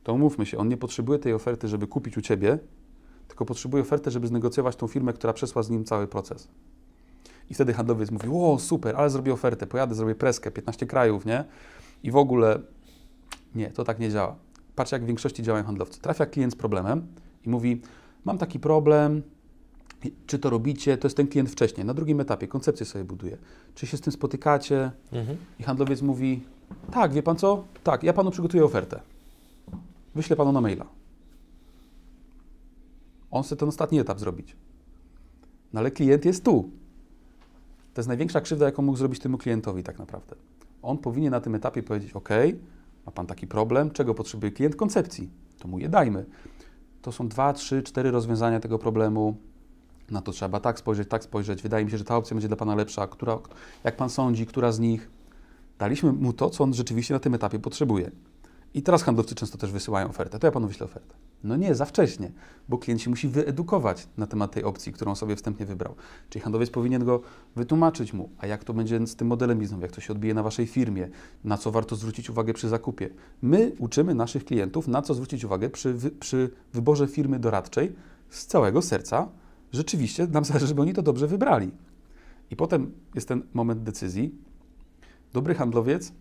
[0.03, 2.59] To umówmy się, on nie potrzebuje tej oferty, żeby kupić u Ciebie,
[3.27, 6.47] tylko potrzebuje ofertę, żeby znegocjować tą firmę, która przeszła z nim cały proces.
[7.49, 11.43] I wtedy handlowiec mówi, o super, ale zrobię ofertę, pojadę, zrobię preskę, 15 krajów, nie?
[12.03, 12.59] I w ogóle
[13.55, 14.35] nie, to tak nie działa.
[14.75, 16.01] Patrz, jak w większości działają handlowcy.
[16.01, 17.07] Trafia klient z problemem
[17.45, 17.81] i mówi,
[18.25, 19.21] mam taki problem,
[20.27, 20.97] czy to robicie?
[20.97, 23.37] To jest ten klient wcześniej, na drugim etapie, koncepcję sobie buduje.
[23.75, 24.91] Czy się z tym spotykacie?
[25.11, 25.37] Mhm.
[25.59, 26.43] I handlowiec mówi,
[26.91, 27.63] tak, wie pan co?
[27.83, 28.99] Tak, ja panu przygotuję ofertę.
[30.15, 30.85] Wyślę panu na maila.
[33.31, 34.55] On chce ten ostatni etap zrobić.
[35.73, 36.69] No ale klient jest tu.
[37.93, 40.35] To jest największa krzywda, jaką mógł zrobić temu klientowi tak naprawdę.
[40.81, 42.29] On powinien na tym etapie powiedzieć, ok,
[43.05, 44.75] ma pan taki problem, czego potrzebuje klient?
[44.75, 45.29] Koncepcji.
[45.59, 46.25] To mu je dajmy.
[47.01, 49.37] To są dwa, trzy, cztery rozwiązania tego problemu.
[50.11, 51.61] Na to trzeba tak spojrzeć, tak spojrzeć.
[51.61, 53.07] Wydaje mi się, że ta opcja będzie dla Pana lepsza.
[53.07, 53.39] Która,
[53.83, 55.09] jak Pan sądzi, która z nich?
[55.79, 58.11] Daliśmy mu to, co on rzeczywiście na tym etapie potrzebuje.
[58.73, 60.39] I teraz handlowcy często też wysyłają ofertę.
[60.39, 61.15] To ja Panu wyślę ofertę.
[61.43, 62.31] No nie, za wcześnie,
[62.69, 65.95] bo klient się musi wyedukować na temat tej opcji, którą sobie wstępnie wybrał.
[66.29, 67.21] Czyli handlowiec powinien go
[67.55, 70.43] wytłumaczyć mu, a jak to będzie z tym modelem biznesowym, jak to się odbije na
[70.43, 71.09] Waszej firmie,
[71.43, 73.09] na co warto zwrócić uwagę przy zakupie.
[73.41, 77.95] My uczymy naszych klientów, na co zwrócić uwagę przy, wy, przy wyborze firmy doradczej
[78.29, 79.29] z całego serca.
[79.71, 81.71] Rzeczywiście nam zależy, żeby oni to dobrze wybrali.
[82.51, 84.35] I potem jest ten moment decyzji.
[85.33, 86.11] Dobry handlowiec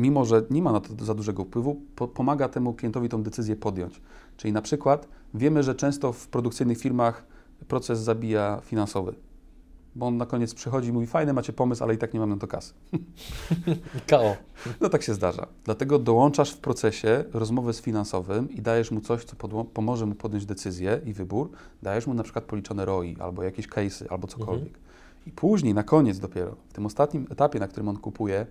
[0.00, 3.56] mimo że nie ma na to za dużego wpływu, po, pomaga temu klientowi tą decyzję
[3.56, 4.00] podjąć.
[4.36, 7.24] Czyli na przykład wiemy, że często w produkcyjnych firmach
[7.68, 9.14] proces zabija finansowy.
[9.94, 12.34] Bo on na koniec przychodzi i mówi, fajny macie pomysł, ale i tak nie mamy
[12.34, 12.74] na to kasy.
[14.10, 14.36] KO.
[14.80, 15.46] No tak się zdarza.
[15.64, 20.46] Dlatego dołączasz w procesie rozmowę z finansowym i dajesz mu coś, co pomoże mu podjąć
[20.46, 21.50] decyzję i wybór.
[21.82, 24.78] Dajesz mu na przykład policzone ROI, albo jakieś case'y, albo cokolwiek.
[25.26, 28.46] I później, na koniec dopiero, w tym ostatnim etapie, na którym on kupuje,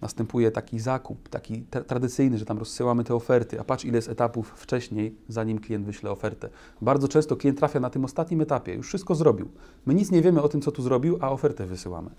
[0.00, 4.08] następuje taki zakup, taki tra- tradycyjny, że tam rozsyłamy te oferty, a patrz ile jest
[4.08, 6.48] etapów wcześniej, zanim klient wyśle ofertę.
[6.82, 9.48] Bardzo często klient trafia na tym ostatnim etapie, już wszystko zrobił.
[9.86, 12.10] My nic nie wiemy o tym, co tu zrobił, a ofertę wysyłamy.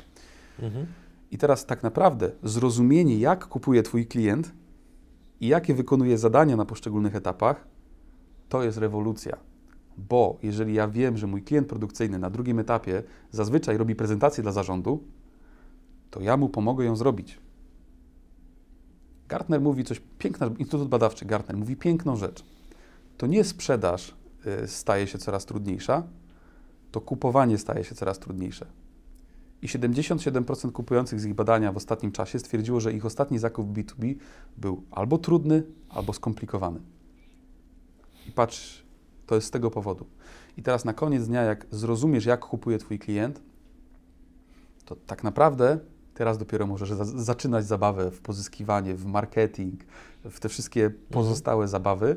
[0.59, 0.86] Mhm.
[1.32, 4.51] I teraz tak naprawdę zrozumienie, jak kupuje Twój klient
[5.39, 7.67] i jakie wykonuje zadania na poszczególnych etapach,
[8.49, 9.38] to jest rewolucja.
[9.97, 14.51] Bo jeżeli ja wiem, że mój klient produkcyjny na drugim etapie zazwyczaj robi prezentację dla
[14.51, 15.03] zarządu,
[16.11, 17.39] to ja mu pomogę ją zrobić.
[19.32, 22.43] Gartner mówi coś piękne, Instytut Badawczy Gartner mówi piękną rzecz.
[23.17, 24.15] To nie sprzedaż
[24.63, 26.03] y, staje się coraz trudniejsza,
[26.91, 28.65] to kupowanie staje się coraz trudniejsze.
[29.61, 34.15] I 77% kupujących z ich badania w ostatnim czasie stwierdziło, że ich ostatni zakup B2B
[34.57, 36.79] był albo trudny, albo skomplikowany.
[38.27, 38.84] I patrz,
[39.27, 40.05] to jest z tego powodu.
[40.57, 43.41] I teraz na koniec dnia, jak zrozumiesz, jak kupuje Twój klient,
[44.86, 45.79] to tak naprawdę
[46.14, 49.84] teraz dopiero możesz za zaczynać zabawę w pozyskiwanie, w marketing,
[50.24, 52.16] w te wszystkie pozostałe zabawy,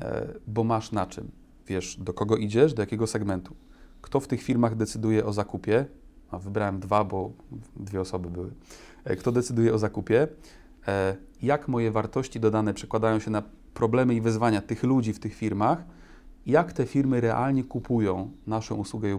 [0.00, 1.30] e, bo masz na czym.
[1.66, 3.54] Wiesz, do kogo idziesz, do jakiego segmentu.
[4.02, 5.86] Kto w tych firmach decyduje o zakupie?
[6.30, 7.32] A wybrałem dwa, bo
[7.76, 8.50] dwie osoby były.
[9.04, 10.28] E, kto decyduje o zakupie?
[10.88, 13.42] E, jak moje wartości dodane przekładają się na
[13.74, 15.84] problemy i wyzwania tych ludzi w tych firmach?
[16.46, 19.18] Jak te firmy realnie kupują naszą usługę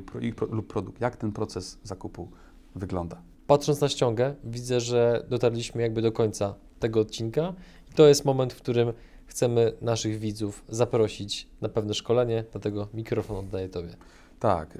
[0.51, 1.01] lub produkt?
[1.01, 2.31] Jak ten proces zakupu
[2.75, 3.21] wygląda?
[3.47, 7.53] Patrząc na ściągę, widzę, że dotarliśmy jakby do końca tego odcinka
[7.91, 8.93] i to jest moment, w którym
[9.25, 13.89] chcemy naszych widzów zaprosić na pewne szkolenie, dlatego mikrofon oddaję Tobie.
[14.39, 14.79] Tak, y,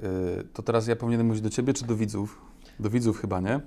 [0.52, 2.40] to teraz ja powinienem mówić do Ciebie czy do widzów?
[2.80, 3.60] Do widzów chyba, nie?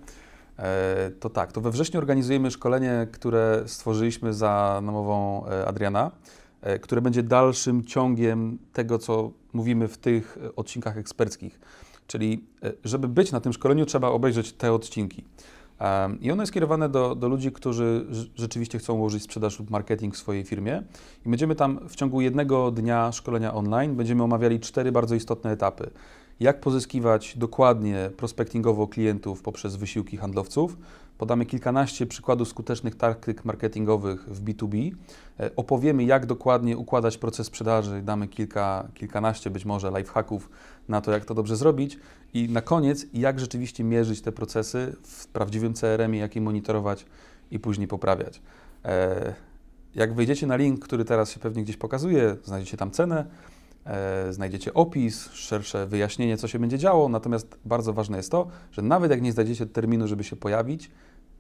[0.60, 6.12] E, To tak, to we wrześniu organizujemy szkolenie, które stworzyliśmy za namową e, Adriana,
[6.62, 11.60] e, które będzie dalszym ciągiem tego, co mówimy w tych odcinkach eksperckich.
[12.12, 15.24] Czyli, e, żeby być na tym szkoleniu, trzeba obejrzeć te odcinki.
[16.22, 20.16] I ono jest kierowane do, do ludzi, którzy rz- rzeczywiście chcą ułożyć sprzedaż lub marketing
[20.16, 20.84] w swojej firmie.
[21.26, 25.92] I będziemy tam w ciągu jednego dnia szkolenia online, będziemy omawiali cztery bardzo istotne etapy.
[26.42, 30.78] Jak pozyskiwać dokładnie prospectingowo klientów poprzez wysiłki handlowców.
[31.18, 34.92] Podamy kilkanaście przykładów skutecznych taktyk marketingowych w B2B.
[35.40, 38.02] E, Opowiemy, jak dokładnie układać proces sprzedaży.
[38.02, 40.50] Damy kilka, kilkanaście być może lifehacków
[40.90, 42.00] na to, jak to dobrze zrobić.
[42.34, 47.06] I na koniec, jak rzeczywiście mierzyć te procesy w prawdziwym CRM-ie, jak je monitorować
[47.52, 48.42] i później poprawiać.
[48.86, 49.34] E,
[49.96, 53.26] Jak wejdziecie na link, który teraz się pewnie gdzieś pokazuje, znajdziecie tam cenę,
[54.30, 57.10] znajdziecie opis, szersze wyjaśnienie, co się będzie działo.
[57.10, 60.92] Natomiast bardzo ważne jest to, że nawet jak nie znajdziecie terminu, żeby się pojawić,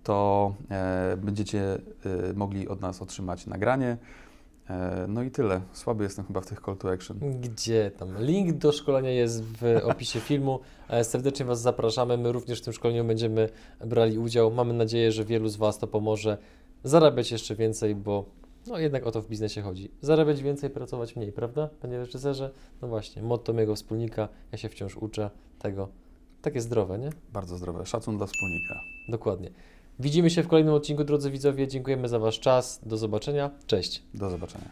[0.04, 3.98] to e, będziecie e, mogli od nas otrzymać nagranie.
[4.70, 5.62] E, no i tyle.
[5.74, 7.20] Słaby jestem chyba w tych call to action.
[7.42, 8.10] Gdzie tam?
[8.20, 10.60] Link do szkolenia jest w opisie filmu.
[10.89, 12.18] E, Serdecznie Was zapraszamy.
[12.18, 13.50] My również w tym szkoleniu będziemy
[13.86, 14.52] brali udział.
[14.52, 16.38] Mamy nadzieję, że wielu z Was to pomoże
[16.84, 18.26] zarabiać jeszcze więcej, bo
[18.68, 19.91] no jednak o to w biznesie chodzi.
[20.01, 21.70] Zarabiać więcej, pracować mniej, prawda?
[21.82, 22.51] Panie reżyserze?
[22.82, 24.30] No właśnie, motto mojego wspólnika.
[24.51, 25.89] Ja się wciąż uczę tego.
[26.41, 27.09] Takie zdrowe, nie?
[27.34, 27.86] Bardzo zdrowe.
[27.86, 28.76] Szacun dla wspólnika.
[29.09, 29.51] Dokładnie.
[29.99, 31.68] Widzimy się w kolejnym odcinku, drodzy widzowie.
[31.68, 32.82] Dziękujemy za Wasz czas.
[32.86, 33.51] Do zobaczenia.
[33.68, 34.03] Cześć.
[34.14, 34.72] Do zobaczenia.